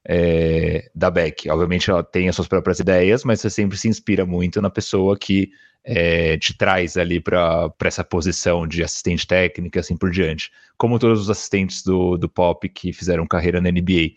[0.08, 1.50] é, da Beck.
[1.50, 5.18] Obviamente ela tem as suas próprias ideias, mas você sempre se inspira muito na pessoa
[5.18, 5.52] que
[5.84, 10.98] é, te traz ali para essa posição de assistente técnico e assim por diante, como
[10.98, 14.12] todos os assistentes do, do Pop que fizeram carreira na NBA.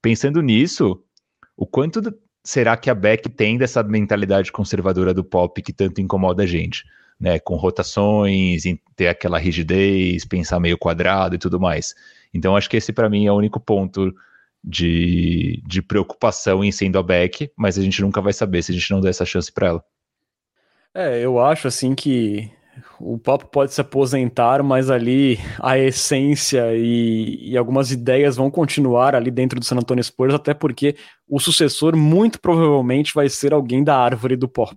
[0.00, 1.02] Pensando nisso,
[1.54, 2.00] o quanto
[2.42, 6.84] será que a Beck tem dessa mentalidade conservadora do Pop que tanto incomoda a gente?
[7.18, 8.64] Né, com rotações,
[8.94, 11.94] ter aquela rigidez, pensar meio quadrado e tudo mais.
[12.34, 14.14] Então, acho que esse para mim é o único ponto
[14.66, 18.74] de, de preocupação em sendo a Beck, mas a gente nunca vai saber se a
[18.74, 19.84] gente não der essa chance para ela.
[20.92, 22.50] É, eu acho assim que
[22.98, 29.14] o Pop pode se aposentar, mas ali a essência e, e, algumas ideias vão continuar
[29.14, 30.96] ali dentro do San Antonio Spurs, até porque
[31.28, 34.76] o sucessor muito provavelmente vai ser alguém da árvore do Pop,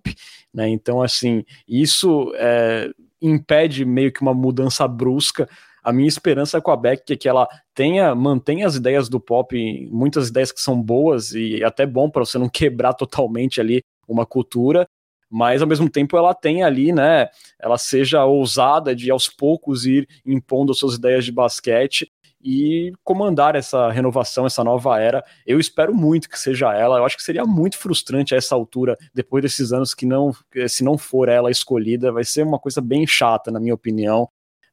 [0.53, 0.69] né?
[0.69, 2.89] Então, assim, isso é,
[3.21, 5.47] impede meio que uma mudança brusca.
[5.83, 9.55] A minha esperança com a Beck é que ela tenha, mantenha as ideias do Pop,
[9.91, 14.25] muitas ideias que são boas e até bom para você não quebrar totalmente ali uma
[14.25, 14.87] cultura,
[15.29, 17.27] mas ao mesmo tempo ela tem ali, né,
[17.59, 22.11] ela seja ousada de aos poucos ir impondo suas ideias de basquete
[22.41, 25.23] e comandar essa renovação, essa nova era.
[25.45, 26.97] Eu espero muito que seja ela.
[26.97, 30.31] Eu acho que seria muito frustrante a essa altura, depois desses anos que não,
[30.67, 34.29] se não for ela escolhida, vai ser uma coisa bem chata, na minha opinião.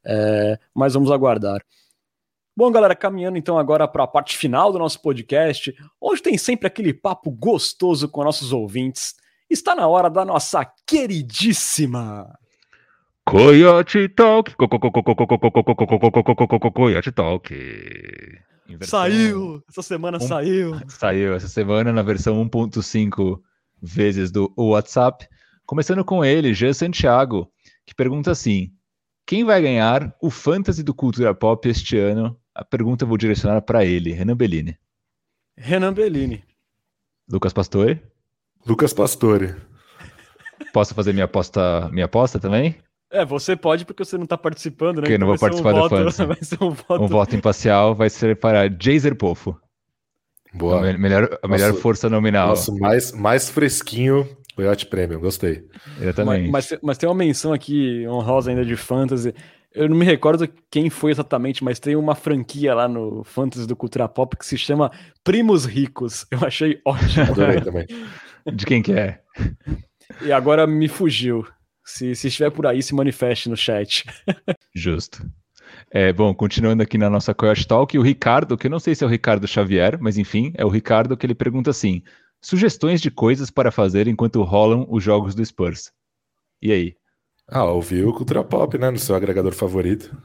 [0.06, 1.60] É, mas vamos aguardar.
[2.56, 6.66] Bom, galera, caminhando então agora para a parte final do nosso podcast, onde tem sempre
[6.66, 9.14] aquele papo gostoso com nossos ouvintes.
[9.50, 12.26] Está na hora da nossa queridíssima
[13.26, 14.54] Coyote Talk.
[16.72, 17.54] Coyote Talk.
[18.82, 19.62] Saiu!
[19.68, 20.20] Essa semana um...
[20.20, 20.80] saiu.
[20.88, 23.40] Saiu essa semana na versão 1.5
[23.82, 25.26] vezes do WhatsApp.
[25.66, 27.50] Começando com ele, Jean Santiago,
[27.84, 28.70] que pergunta assim:
[29.26, 32.38] quem vai ganhar o Fantasy do Cultura Pop este ano?
[32.54, 34.78] A pergunta eu vou direcionar para ele, Renan Bellini.
[35.56, 36.44] Renan Bellini.
[37.28, 38.00] Lucas Pastore.
[38.64, 39.56] Lucas Pastore.
[40.72, 42.76] Posso fazer minha aposta, minha aposta também?
[43.10, 45.02] É, você pode porque você não está participando, né?
[45.02, 45.94] Porque eu não então vou participar um da voto,
[46.64, 47.02] um voto...
[47.02, 49.58] um voto imparcial vai ser para Jazer Pofo.
[50.54, 50.88] Boa.
[50.88, 52.48] A melhor, a melhor nosso, força nominal.
[52.48, 54.26] Nosso mais, mais fresquinho
[54.56, 55.68] Coyote Premium, gostei.
[56.00, 56.50] Exatamente.
[56.50, 59.34] Mas, mas, mas, tem uma menção aqui honrosa ainda de fantasy.
[59.74, 63.76] Eu não me recordo quem foi exatamente, mas tem uma franquia lá no Fantasy do
[63.76, 64.90] Cultura Pop que se chama
[65.22, 66.26] Primos Ricos.
[66.30, 67.24] Eu achei ótimo.
[67.30, 67.86] Adorei também.
[68.50, 69.20] De quem que é?
[70.22, 71.46] E agora me fugiu.
[71.84, 74.06] Se, se estiver por aí, se manifeste no chat.
[74.74, 75.22] Justo.
[75.90, 79.04] É, bom, continuando aqui na nossa Coyote Talk, o Ricardo, que eu não sei se
[79.04, 82.02] é o Ricardo Xavier, mas enfim, é o Ricardo que ele pergunta assim:
[82.40, 85.92] sugestões de coisas para fazer enquanto rolam os jogos do Spurs.
[86.60, 86.96] E aí?
[87.48, 88.90] Ah, ouviu Cultura Pop, né?
[88.90, 90.16] No seu agregador favorito.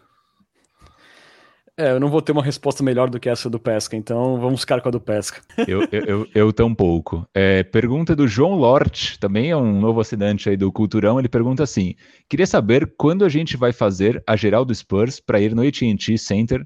[1.77, 4.61] É, eu não vou ter uma resposta melhor do que essa do Pesca, então vamos
[4.61, 5.41] ficar com a do Pesca.
[5.67, 7.25] Eu, eu, eu, eu tampouco.
[7.33, 11.17] É, pergunta do João Lort, também é um novo assinante aí do Culturão.
[11.17, 11.95] Ele pergunta assim:
[12.29, 16.17] queria saber quando a gente vai fazer a geral do Spurs para ir no AT&T
[16.17, 16.65] Center.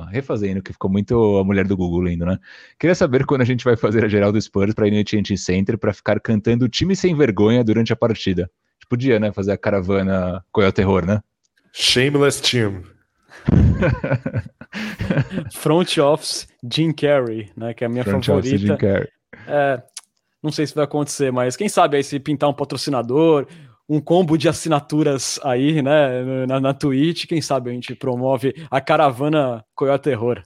[0.00, 2.38] Ah, refazendo, que ficou muito a mulher do Google indo, né?
[2.78, 5.36] Queria saber quando a gente vai fazer a geral do Spurs para ir no AT&T
[5.36, 8.50] Center para ficar cantando time sem vergonha durante a partida.
[8.88, 9.32] Podia, né?
[9.32, 11.22] Fazer a caravana Coel Terror, né?
[11.72, 12.82] Shameless Team.
[15.52, 17.72] Front Office Jim Carrey, né?
[17.72, 18.58] Que é a minha Front favorita.
[18.58, 19.08] Jim Carrey.
[19.46, 19.80] É,
[20.42, 23.46] não sei se vai acontecer, mas quem sabe aí se pintar um patrocinador,
[23.90, 26.46] um combo de assinaturas aí, né?
[26.46, 30.44] Na, na Twitch, quem sabe a gente promove a caravana Coyote Terror.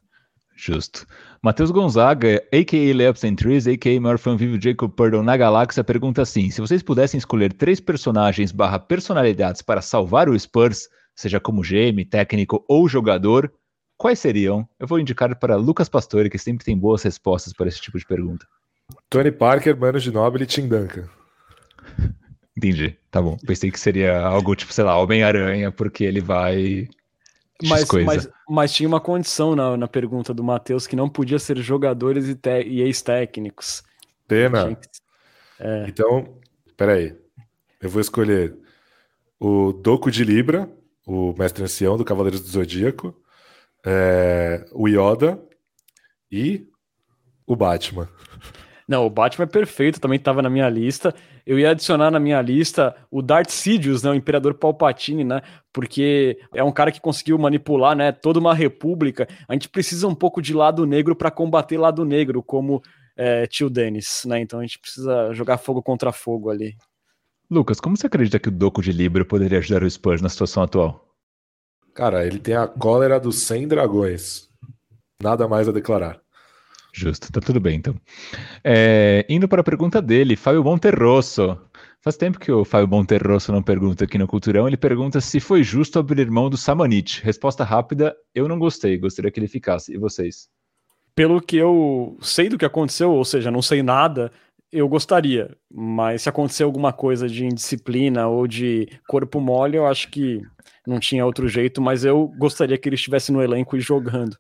[0.56, 1.06] Justo.
[1.42, 2.96] Matheus Gonzaga, a.k.a.
[2.96, 4.00] Layups and Trees, a.k.a.
[4.00, 8.50] maior fã vivo Jacob Purdle na galáxia, pergunta assim, se vocês pudessem escolher três personagens
[8.50, 13.52] barra personalidades para salvar o Spurs, seja como GM, técnico ou jogador,
[13.98, 14.66] quais seriam?
[14.80, 18.06] Eu vou indicar para Lucas Pastore, que sempre tem boas respostas para esse tipo de
[18.06, 18.46] pergunta.
[19.10, 21.10] Tony Parker, Mano de Nobre e Tim Duncan.
[22.56, 23.36] Entendi, tá bom.
[23.46, 26.88] Pensei que seria algo tipo, sei lá, Homem-Aranha, porque ele vai
[27.62, 31.56] mas, mas, mas, tinha uma condição na, na pergunta do Matheus que não podia ser
[31.58, 33.82] jogadores e, e ex-técnicos.
[34.26, 34.76] Pena.
[35.58, 35.84] É.
[35.88, 36.36] Então,
[36.76, 37.16] peraí.
[37.80, 38.56] Eu vou escolher
[39.38, 40.68] o Doco de Libra,
[41.06, 43.14] o mestre ancião do Cavaleiros do Zodíaco,
[43.84, 45.40] é, o Yoda
[46.32, 46.66] e
[47.46, 48.08] o Batman.
[48.86, 51.14] Não, o Batman é perfeito, também estava na minha lista.
[51.46, 55.40] Eu ia adicionar na minha lista o Darth Sidious, né, o Imperador Palpatine, né,
[55.72, 59.26] porque é um cara que conseguiu manipular, né, toda uma república.
[59.48, 62.82] A gente precisa um pouco de lado negro para combater lado negro, como
[63.16, 64.40] é, tio Dennis, né?
[64.40, 66.76] Então a gente precisa jogar fogo contra fogo ali.
[67.50, 70.62] Lucas, como você acredita que o Doco de Libra poderia ajudar o Spurs na situação
[70.62, 71.14] atual?
[71.94, 74.48] Cara, ele tem a cólera dos 100 dragões.
[75.22, 76.20] Nada mais a declarar.
[76.96, 77.92] Justo, tá tudo bem então.
[78.62, 81.58] É, indo para a pergunta dele, Fábio Monterrosso.
[82.00, 84.68] Faz tempo que o Fábio Monterrosso não pergunta aqui no Culturão.
[84.68, 87.20] Ele pergunta se foi justo abrir mão do Samanit.
[87.24, 89.92] Resposta rápida: eu não gostei, gostaria que ele ficasse.
[89.92, 90.48] E vocês?
[91.16, 94.30] Pelo que eu sei do que aconteceu, ou seja, não sei nada,
[94.70, 95.56] eu gostaria.
[95.68, 100.40] Mas se acontecer alguma coisa de indisciplina ou de corpo mole, eu acho que
[100.86, 101.82] não tinha outro jeito.
[101.82, 104.36] Mas eu gostaria que ele estivesse no elenco e jogando.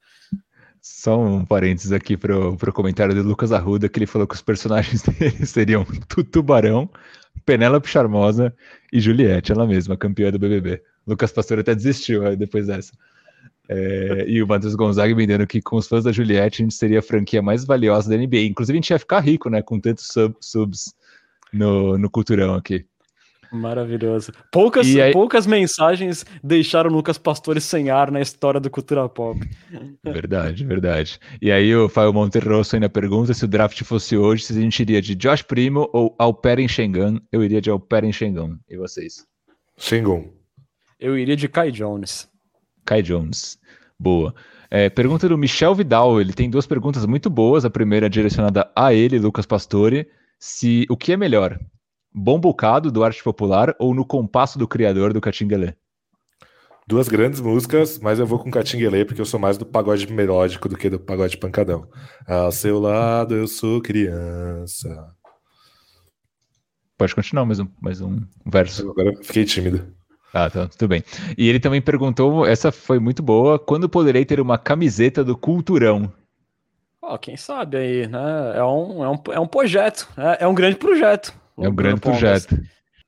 [0.86, 4.42] Só um parênteses aqui pro, pro comentário do Lucas Arruda, que ele falou que os
[4.42, 5.82] personagens dele seriam
[6.30, 6.90] Tubarão,
[7.46, 8.54] Penélope Charmosa
[8.92, 10.82] e Juliette, ela mesma, campeã do BBB.
[11.06, 12.92] Lucas Pastor até desistiu depois dessa.
[13.66, 16.74] É, e o Matheus Gonzaga me dando que com os fãs da Juliette a gente
[16.74, 18.42] seria a franquia mais valiosa da NBA.
[18.42, 19.62] Inclusive a gente ia ficar rico, né?
[19.62, 20.94] Com tantos sub, subs
[21.50, 22.84] no, no culturão aqui.
[23.54, 24.32] Maravilhoso.
[24.50, 25.12] Poucas, aí...
[25.12, 29.38] poucas mensagens deixaram o Lucas Pastore sem ar na história do Cultura Pop.
[30.02, 31.20] Verdade, verdade.
[31.40, 34.80] E aí o Fábio Monterrosso ainda pergunta se o draft fosse hoje, se a gente
[34.80, 37.20] iria de Josh Primo ou Alperen Schengen.
[37.30, 38.58] Eu iria de Alperen Schengen.
[38.68, 39.24] E vocês?
[39.78, 40.32] Schengen.
[40.98, 42.28] Eu iria de Kai Jones.
[42.84, 43.56] Kai Jones.
[43.96, 44.34] Boa.
[44.68, 46.20] É, pergunta do Michel Vidal.
[46.20, 47.64] Ele tem duas perguntas muito boas.
[47.64, 50.08] A primeira é direcionada a ele, Lucas Pastore.
[50.40, 51.56] Se o que é melhor,
[52.16, 55.74] Bom Bocado, do Arte Popular, ou No Compasso do Criador, do Catinguelê?
[56.86, 60.68] Duas grandes músicas, mas eu vou com Catinguelê porque eu sou mais do pagode melódico
[60.68, 61.88] do que do pagode pancadão.
[62.24, 65.12] Ao seu lado eu sou criança.
[66.96, 68.88] Pode continuar mais um, mais um verso.
[68.88, 69.84] Agora fiquei tímido.
[70.32, 71.02] Ah, tá, tudo bem.
[71.36, 76.12] E ele também perguntou, essa foi muito boa, quando poderei ter uma camiseta do Culturão?
[77.02, 78.56] Oh, quem sabe aí, né?
[78.56, 81.34] É um, é um, é um projeto, é, é um grande projeto.
[81.58, 82.58] É um grande projeto.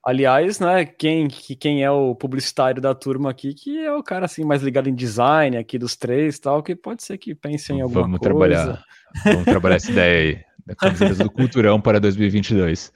[0.05, 4.45] Aliás, né, quem, quem é o publicitário da turma aqui, que é o cara assim
[4.45, 8.03] mais ligado em design aqui dos três tal, que pode ser que pense em alguma
[8.03, 8.31] Vamos coisa.
[8.31, 8.85] Trabalhar.
[9.25, 12.93] Vamos trabalhar essa ideia aí, da camiseta do Culturão para 2022.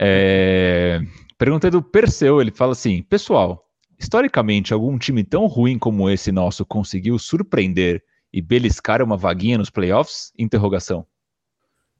[0.00, 1.00] É...
[1.38, 3.64] Pergunta do Perseu, ele fala assim, pessoal,
[3.96, 9.70] historicamente algum time tão ruim como esse nosso conseguiu surpreender e beliscar uma vaguinha nos
[9.70, 10.32] playoffs?
[10.36, 11.06] Interrogação.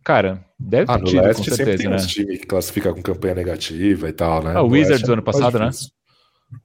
[0.05, 1.97] Cara, deve ah, ter tido, com certeza, tem né?
[1.99, 4.53] time que classifica com campanha negativa e tal, né?
[4.57, 5.71] Ah, o Wizards do ano é passado, né?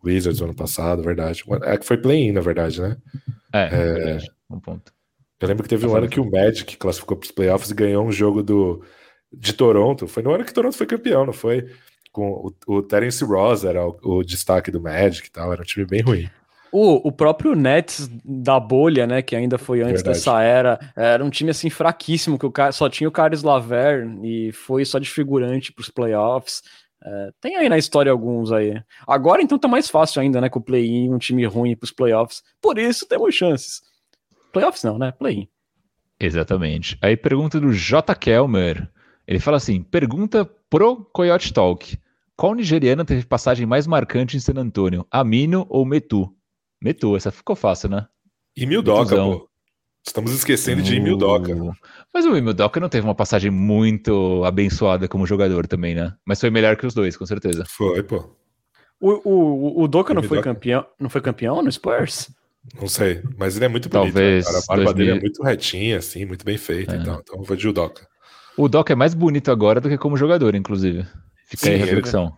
[0.03, 1.43] Wizards do ano passado, verdade.
[1.63, 2.97] É que foi play-in, na verdade, né?
[3.53, 4.31] É, é, verdade.
[4.49, 4.93] Um ponto.
[5.39, 8.05] Eu lembro que teve um ano que o Magic classificou para os playoffs e ganhou
[8.05, 8.83] um jogo do,
[9.31, 10.07] de Toronto.
[10.07, 11.69] Foi no ano que Toronto foi campeão, não foi?
[12.11, 15.65] Com o, o Terence Ross era o, o destaque do Magic e tal, era um
[15.65, 16.29] time bem ruim.
[16.71, 20.17] O, o próprio Nets da bolha, né, que ainda foi antes Verdade.
[20.17, 24.07] dessa era, era um time assim fraquíssimo, que o cara só tinha o Caris Laver
[24.23, 26.61] e foi só de figurante para os playoffs.
[27.03, 28.81] É, tem aí na história alguns aí.
[29.07, 31.91] Agora então tá mais fácil ainda, né, com o play-in, um time ruim para os
[31.91, 32.41] playoffs.
[32.61, 33.81] Por isso temos chances.
[34.51, 35.11] Playoffs não, né?
[35.11, 35.47] Play-in.
[36.19, 36.97] Exatamente.
[37.01, 38.15] Aí pergunta do J.
[38.15, 38.89] Kelmer.
[39.27, 41.97] Ele fala assim: pergunta pro Coyote Talk.
[42.35, 45.05] Qual nigeriano teve passagem mais marcante em San Antônio?
[45.09, 46.34] Amino ou Metu?
[46.85, 48.05] Metu, essa ficou fácil, né?
[48.55, 49.49] E Mildoca, pô.
[50.05, 50.85] Estamos esquecendo uh...
[50.85, 51.51] de Imildoca.
[52.13, 56.13] Mas o Imildoca não teve uma passagem muito abençoada como jogador também, né?
[56.23, 57.65] Mas foi melhor que os dois, com certeza.
[57.67, 58.37] Foi, pô.
[59.01, 62.29] O, o, o Doca não foi campeão, não foi campeão no Spurs?
[62.79, 64.05] Não sei, mas ele é muito bonito.
[64.05, 64.45] Né, Talvez.
[64.45, 64.93] Né, a barba 2000...
[64.93, 66.99] dele é muito retinha, assim, muito bem feita é.
[66.99, 67.19] então.
[67.19, 68.07] Então foi de Udoca.
[68.55, 71.03] O Doca é mais bonito agora do que como jogador, inclusive.
[71.47, 72.37] Fica Sim, aí a reflexão.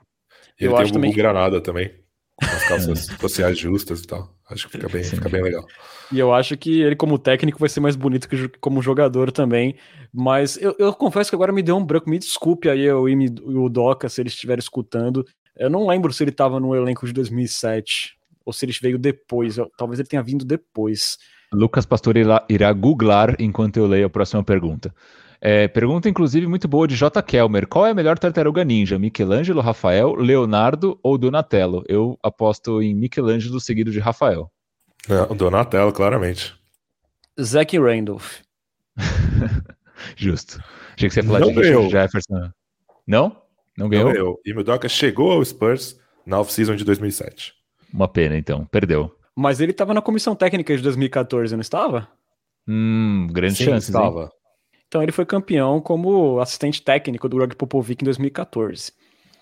[0.57, 1.13] Ele, ele tem o também...
[1.13, 1.91] Granada também.
[2.39, 4.33] Com as calças sociais justas e tal.
[4.49, 5.65] Acho que fica bem, fica bem legal.
[6.11, 9.75] E eu acho que ele, como técnico, vai ser mais bonito que como jogador também.
[10.13, 12.09] Mas eu, eu confesso que agora me deu um branco.
[12.09, 15.25] Me desculpe aí eu e o Doca, se ele estiver escutando.
[15.57, 18.15] Eu não lembro se ele estava no elenco de 2007
[18.45, 19.57] ou se ele veio depois.
[19.57, 21.17] Eu, talvez ele tenha vindo depois.
[21.51, 24.93] Lucas Pastor irá, irá googlar enquanto eu leio a próxima pergunta.
[25.39, 27.21] É, pergunta, inclusive, muito boa de J.
[27.21, 27.67] Kelmer.
[27.67, 28.97] Qual é a melhor tartaruga ninja?
[28.97, 31.83] Michelangelo, Rafael, Leonardo ou Donatello?
[31.87, 34.51] Eu aposto em Michelangelo seguido de Rafael.
[35.09, 36.55] É, Donatello, claramente.
[37.39, 38.39] Zack Randolph.
[40.15, 40.59] Justo.
[40.95, 41.89] Achei que você ia falar Não de ganhou.
[41.89, 42.51] Jefferson.
[43.05, 43.35] Não?
[43.77, 44.05] Não ganhou?
[44.05, 44.41] Não ganhou.
[44.43, 47.53] E Mildoca chegou ao Spurs na off-season de 2007.
[47.93, 48.65] Uma pena, então.
[48.65, 49.15] Perdeu.
[49.35, 52.07] Mas ele estava na comissão técnica de 2014, não estava?
[52.67, 53.91] Hum, grande Sim, chance.
[53.91, 54.23] Estava.
[54.23, 54.29] Hein?
[54.87, 58.93] Então ele foi campeão como assistente técnico do Greg Popovic em 2014.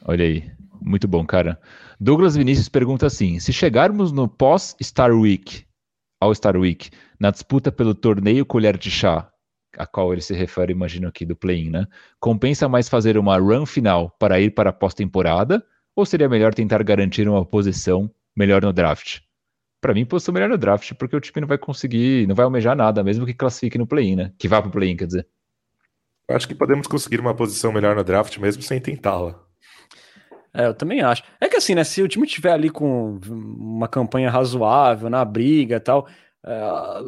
[0.03, 1.59] Olha aí, muito bom, cara.
[1.99, 5.65] Douglas Vinícius pergunta assim: se chegarmos no pós-Star Week,
[6.19, 6.89] ao Star Week,
[7.19, 9.29] na disputa pelo torneio Colher de Chá,
[9.77, 11.87] a qual ele se refere, imagino aqui, do play-in, né?
[12.19, 15.63] Compensa mais fazer uma run final para ir para a pós-temporada?
[15.95, 19.19] Ou seria melhor tentar garantir uma posição melhor no draft?
[19.79, 22.75] Para mim, posição melhor no draft, porque o time não vai conseguir, não vai almejar
[22.75, 24.33] nada, mesmo que classifique no play-in, né?
[24.37, 25.27] Que vá para o play-in, quer dizer.
[26.27, 29.39] Acho que podemos conseguir uma posição melhor no draft mesmo sem tentá-la.
[30.53, 31.21] É, eu também acho.
[31.39, 31.83] É que assim, né?
[31.83, 36.07] Se o time tiver ali com uma campanha razoável, na briga e tal,
[36.45, 36.59] é,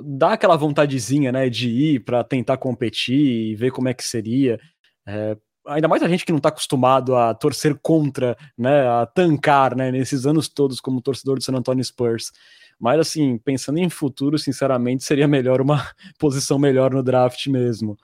[0.04, 4.60] dá aquela vontadezinha, né, de ir para tentar competir e ver como é que seria.
[5.08, 5.38] É,
[5.68, 9.92] ainda mais a gente que não está acostumado a torcer contra, né, a tancar, né,
[9.92, 12.32] nesses anos todos como torcedor do San Antonio Spurs.
[12.80, 15.88] Mas assim, pensando em futuro, sinceramente, seria melhor uma
[16.20, 17.98] posição melhor no draft mesmo.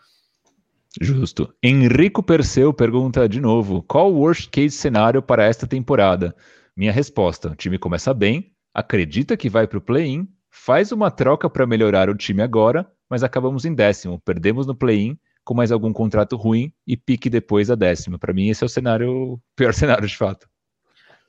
[1.02, 1.54] Justo.
[1.62, 6.36] Henrico Perseu pergunta de novo: qual o worst case cenário para esta temporada?
[6.76, 11.50] Minha resposta: o time começa bem, acredita que vai para o play-in, faz uma troca
[11.50, 15.92] para melhorar o time agora, mas acabamos em décimo, perdemos no play-in com mais algum
[15.92, 18.18] contrato ruim e pique depois a décima.
[18.18, 20.48] Para mim, esse é o cenário, o pior cenário de fato.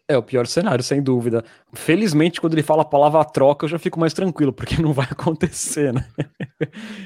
[0.06, 1.42] É o pior cenário, sem dúvida.
[1.72, 5.06] Felizmente, quando ele fala a palavra troca, eu já fico mais tranquilo, porque não vai
[5.10, 6.06] acontecer, né?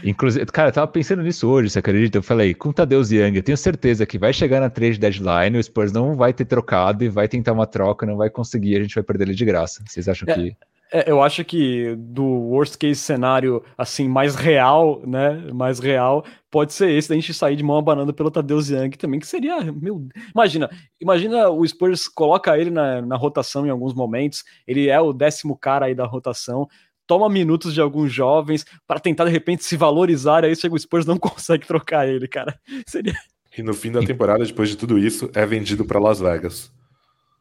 [0.02, 2.18] Inclusive, cara, eu tava pensando nisso hoje, você acredita?
[2.18, 5.62] Eu falei, com Tadeu Young, eu tenho certeza que vai chegar na trade deadline, o
[5.62, 8.96] Spurs não vai ter trocado e vai tentar uma troca, não vai conseguir, a gente
[8.96, 9.80] vai perder ele de graça.
[9.86, 10.56] Vocês acham é, que.
[10.92, 15.34] É, eu acho que do worst case cenário, assim, mais real, né?
[15.52, 19.20] Mais real, pode ser esse da gente sair de mão abanando pelo Tadeu Young também,
[19.20, 20.70] que seria, meu, imagina,
[21.00, 25.56] imagina o Spurs coloca ele na, na rotação em alguns momentos, ele é o décimo
[25.56, 26.66] cara aí da rotação,
[27.06, 31.04] toma minutos de alguns jovens para tentar de repente se valorizar, aí chega o Spurs
[31.04, 32.58] não consegue trocar ele, cara.
[32.86, 33.14] Seria
[33.56, 36.72] E no fim da temporada, depois de tudo isso, é vendido para Las Vegas.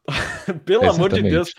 [0.64, 0.96] Pelo Exatamente.
[0.96, 1.54] amor de Deus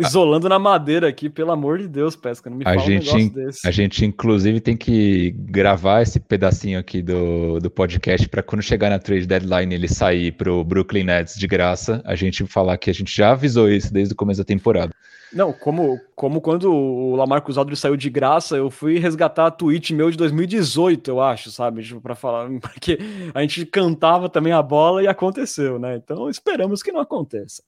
[0.00, 3.28] isolando na madeira aqui, pelo amor de Deus, Pesca, não me a fala gente, um
[3.28, 3.66] desse.
[3.66, 8.90] A gente, inclusive, tem que gravar esse pedacinho aqui do, do podcast para quando chegar
[8.90, 12.94] na trade deadline ele sair pro Brooklyn Nets de graça, a gente falar que a
[12.94, 14.92] gente já avisou isso desde o começo da temporada.
[15.32, 19.94] Não, como, como quando o Lamarcus Aldridge saiu de graça, eu fui resgatar a tweet
[19.94, 21.84] meu de 2018, eu acho, sabe?
[21.84, 22.98] Tipo, para falar, porque
[23.32, 25.96] a gente cantava também a bola e aconteceu, né?
[25.96, 27.62] Então esperamos que não aconteça.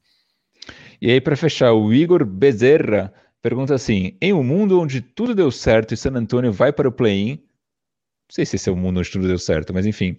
[1.00, 5.50] E aí, para fechar, o Igor Bezerra pergunta assim: em um mundo onde tudo deu
[5.50, 9.00] certo e San Antonio vai para o play-in, não sei se esse é o mundo
[9.00, 10.16] onde tudo deu certo, mas enfim,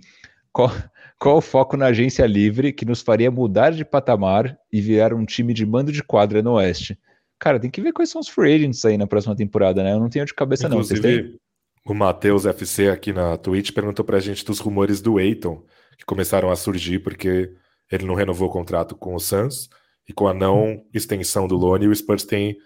[0.51, 0.69] qual,
[1.17, 5.25] qual o foco na agência livre que nos faria mudar de patamar e virar um
[5.25, 6.99] time de mando de quadra no Oeste?
[7.39, 9.93] Cara, tem que ver quais são os free agents aí na próxima temporada, né?
[9.93, 11.09] Eu não tenho de cabeça, Inclusive, não.
[11.09, 11.39] Vocês têm?
[11.85, 15.65] O Matheus FC aqui na Twitch perguntou pra gente dos rumores do Eiton,
[15.97, 17.51] que começaram a surgir porque
[17.91, 19.69] ele não renovou o contrato com o Suns.
[20.07, 22.57] E com a não extensão do Lone, o Spurs tem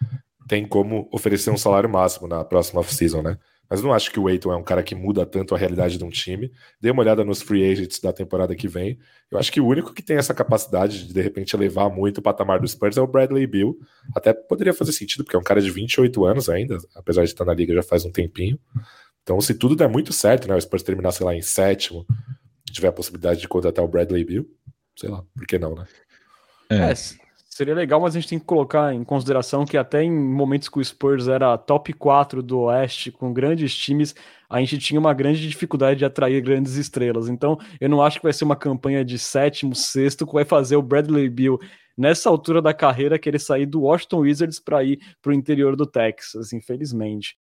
[0.48, 3.38] tem como oferecer um salário máximo na próxima off-season, né?
[3.70, 6.06] Mas não acho que o Aiton é um cara que muda tanto a realidade de
[6.06, 6.52] um time.
[6.80, 8.98] Dê uma olhada nos free agents da temporada que vem.
[9.30, 12.22] Eu acho que o único que tem essa capacidade de, de repente, elevar muito o
[12.22, 13.78] patamar do Spurs é o Bradley Bill.
[14.16, 17.44] Até poderia fazer sentido, porque é um cara de 28 anos ainda, apesar de estar
[17.44, 18.58] na liga já faz um tempinho.
[19.22, 20.56] Então, se tudo der muito certo, né?
[20.56, 22.06] O Spurs terminar, sei lá, em sétimo,
[22.72, 24.50] tiver a possibilidade de contratar o Bradley Bill,
[24.96, 25.86] sei lá, por que não, né?
[26.70, 26.92] É.
[26.92, 27.27] é.
[27.58, 30.78] Seria legal, mas a gente tem que colocar em consideração que até em momentos que
[30.78, 34.14] o Spurs era top 4 do Oeste, com grandes times,
[34.48, 37.28] a gente tinha uma grande dificuldade de atrair grandes estrelas.
[37.28, 40.76] Então, eu não acho que vai ser uma campanha de sétimo, sexto, que vai fazer
[40.76, 41.58] o Bradley Bill,
[41.98, 45.88] nessa altura da carreira, querer sair do Washington Wizards para ir para o interior do
[45.88, 47.36] Texas, infelizmente.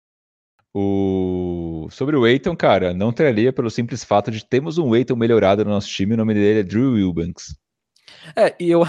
[0.73, 1.87] O...
[1.91, 5.69] Sobre o Eiton, cara, não traria pelo simples fato de termos um Eiton melhorado no
[5.69, 7.55] nosso time, o nome dele é Drew Wilbanks.
[8.35, 8.83] É, e eu.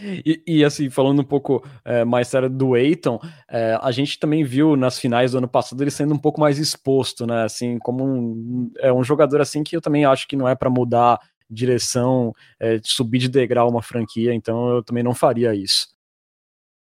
[0.00, 3.20] E, e, assim, falando um pouco é, mais sério do Eiton,
[3.50, 6.58] é, a gente também viu nas finais do ano passado ele sendo um pouco mais
[6.58, 7.44] exposto, né?
[7.44, 10.70] Assim, como um, é um jogador assim que eu também acho que não é para
[10.70, 11.20] mudar
[11.50, 15.88] direção, é, subir de degrau uma franquia, então eu também não faria isso.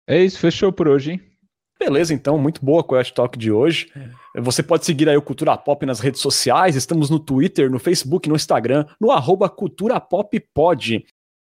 [0.07, 1.31] É isso, fechou por hoje, hein?
[1.81, 3.91] Beleza, então, muito boa com o Talk de hoje.
[4.37, 8.29] Você pode seguir aí o Cultura Pop nas redes sociais, estamos no Twitter, no Facebook,
[8.29, 11.03] no Instagram, no arroba Cultura Pop Pod.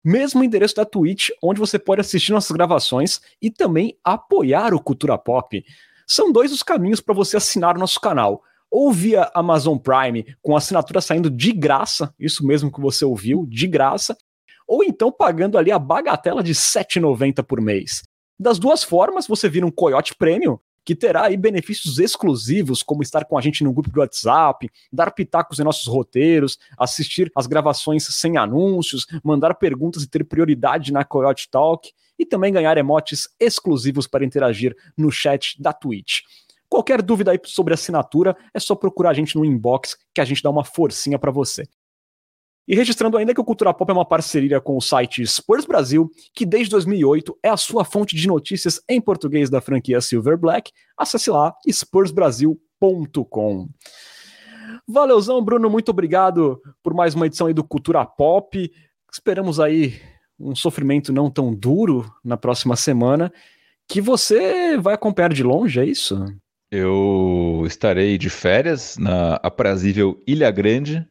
[0.08, 5.18] Mesmo endereço da Twitch, onde você pode assistir nossas gravações e também apoiar o Cultura
[5.18, 5.62] Pop.
[6.08, 8.42] São dois os caminhos para você assinar o nosso canal.
[8.72, 13.68] Ou via Amazon Prime, com assinatura saindo de graça, isso mesmo que você ouviu, de
[13.68, 14.18] graça,
[14.66, 18.02] ou então pagando ali a bagatela de R$ 7,90 por mês.
[18.40, 20.58] Das duas formas, você vira um Coyote Premium,
[20.88, 25.12] que terá aí benefícios exclusivos, como estar com a gente no grupo do WhatsApp, dar
[25.12, 31.04] pitacos em nossos roteiros, assistir às gravações sem anúncios, mandar perguntas e ter prioridade na
[31.04, 36.22] Coyote Talk, e também ganhar emotes exclusivos para interagir no chat da Twitch.
[36.70, 40.42] Qualquer dúvida aí sobre assinatura, é só procurar a gente no inbox que a gente
[40.42, 41.68] dá uma forcinha para você.
[42.68, 46.12] E registrando ainda que o Cultura Pop é uma parceria com o site Spurs Brasil,
[46.34, 50.72] que desde 2008 é a sua fonte de notícias em português da franquia Silver Black.
[50.98, 53.70] Acesse lá spursbrasil.com.
[54.86, 58.70] Valeuzão, Bruno, muito obrigado por mais uma edição aí do Cultura Pop.
[59.12, 60.00] Esperamos aí
[60.40, 63.32] um sofrimento não tão duro na próxima semana,
[63.88, 66.24] que você vai acompanhar de longe, é isso?
[66.70, 71.08] Eu estarei de férias na aprazível Ilha Grande,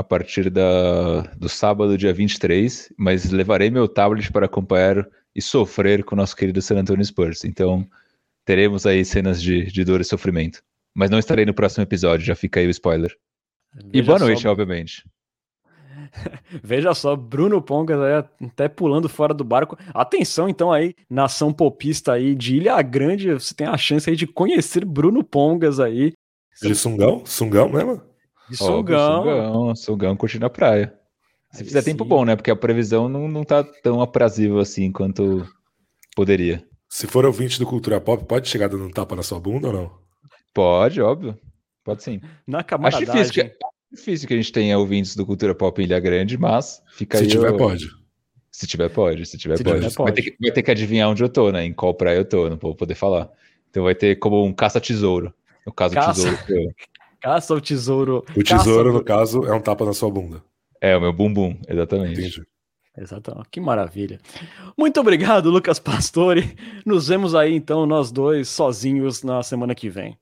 [0.00, 6.02] a partir da, do sábado, dia 23, mas levarei meu tablet para acompanhar e sofrer
[6.02, 7.44] com o nosso querido San Antonio Spurs.
[7.44, 7.86] Então,
[8.44, 10.62] teremos aí cenas de, de dor e sofrimento.
[10.94, 13.14] Mas não estarei no próximo episódio, já fica aí o spoiler.
[13.74, 14.50] Veja e boa noite, só...
[14.50, 15.04] obviamente.
[16.64, 19.78] Veja só, Bruno Pongas aí, até pulando fora do barco.
[19.92, 24.26] Atenção, então, aí, nação popista aí de Ilha Grande, você tem a chance aí de
[24.26, 26.14] conhecer Bruno Pongas aí.
[26.62, 27.22] De Sungão?
[27.26, 28.09] Sungão mesmo?
[28.50, 29.22] De sungão.
[29.22, 30.94] Sungão, sungão curtindo a praia.
[31.52, 31.90] Se Aí fizer sim.
[31.92, 32.36] tempo bom, né?
[32.36, 35.46] Porque a previsão não, não tá tão aprazível assim quanto
[36.14, 36.64] poderia.
[36.88, 39.72] Se for ouvinte do Cultura Pop, pode chegar dando um tapa na sua bunda ou
[39.72, 39.92] não?
[40.52, 41.38] Pode, óbvio.
[41.84, 42.20] Pode sim.
[42.46, 43.08] Na camaradagem.
[43.08, 43.56] Acho difícil que,
[43.92, 47.24] difícil que a gente tenha ouvintes do Cultura Pop em Ilha Grande, mas fica Se
[47.24, 47.30] aí.
[47.30, 47.88] Se tiver, pode.
[48.50, 49.26] Se tiver, pode.
[49.26, 49.76] Se tiver, Se pode.
[49.80, 50.12] Tiver, pode.
[50.12, 51.64] Vai, ter que, vai ter que adivinhar onde eu tô, né?
[51.64, 53.30] Em qual praia eu tô, não vou poder falar.
[53.70, 55.32] Então vai ter como um caça-tesouro.
[55.64, 56.36] No caso, caça...
[56.36, 56.74] tesouro.
[57.20, 58.24] Caça o tesouro.
[58.36, 60.42] O tesouro, no caso, é um tapa na sua bunda.
[60.80, 62.20] É, o meu bumbum, exatamente.
[62.20, 62.42] Entendi.
[62.96, 63.48] Exatamente.
[63.50, 64.18] Que maravilha.
[64.76, 66.56] Muito obrigado, Lucas Pastore.
[66.84, 70.18] Nos vemos aí, então, nós dois sozinhos na semana que vem.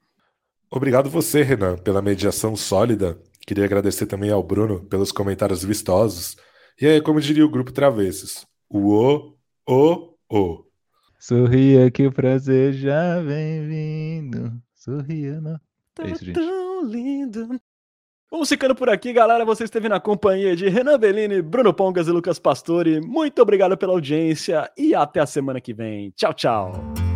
[0.70, 3.18] Obrigado você, Renan, pela mediação sólida.
[3.46, 6.36] Queria agradecer também ao Bruno pelos comentários vistosos.
[6.80, 9.34] E aí, como diria o grupo Travessos, o o,
[9.66, 10.64] o, o.
[11.18, 14.52] Sorria que o prazer já vem vindo.
[14.74, 15.58] Sorria, não.
[15.98, 16.38] É isso, gente
[16.84, 17.60] lindo.
[18.30, 19.44] Vamos ficando por aqui, galera.
[19.44, 23.00] Você esteve na companhia de Renan Bellini, Bruno Pongas e Lucas Pastore.
[23.00, 26.10] Muito obrigado pela audiência e até a semana que vem.
[26.10, 27.07] Tchau, tchau.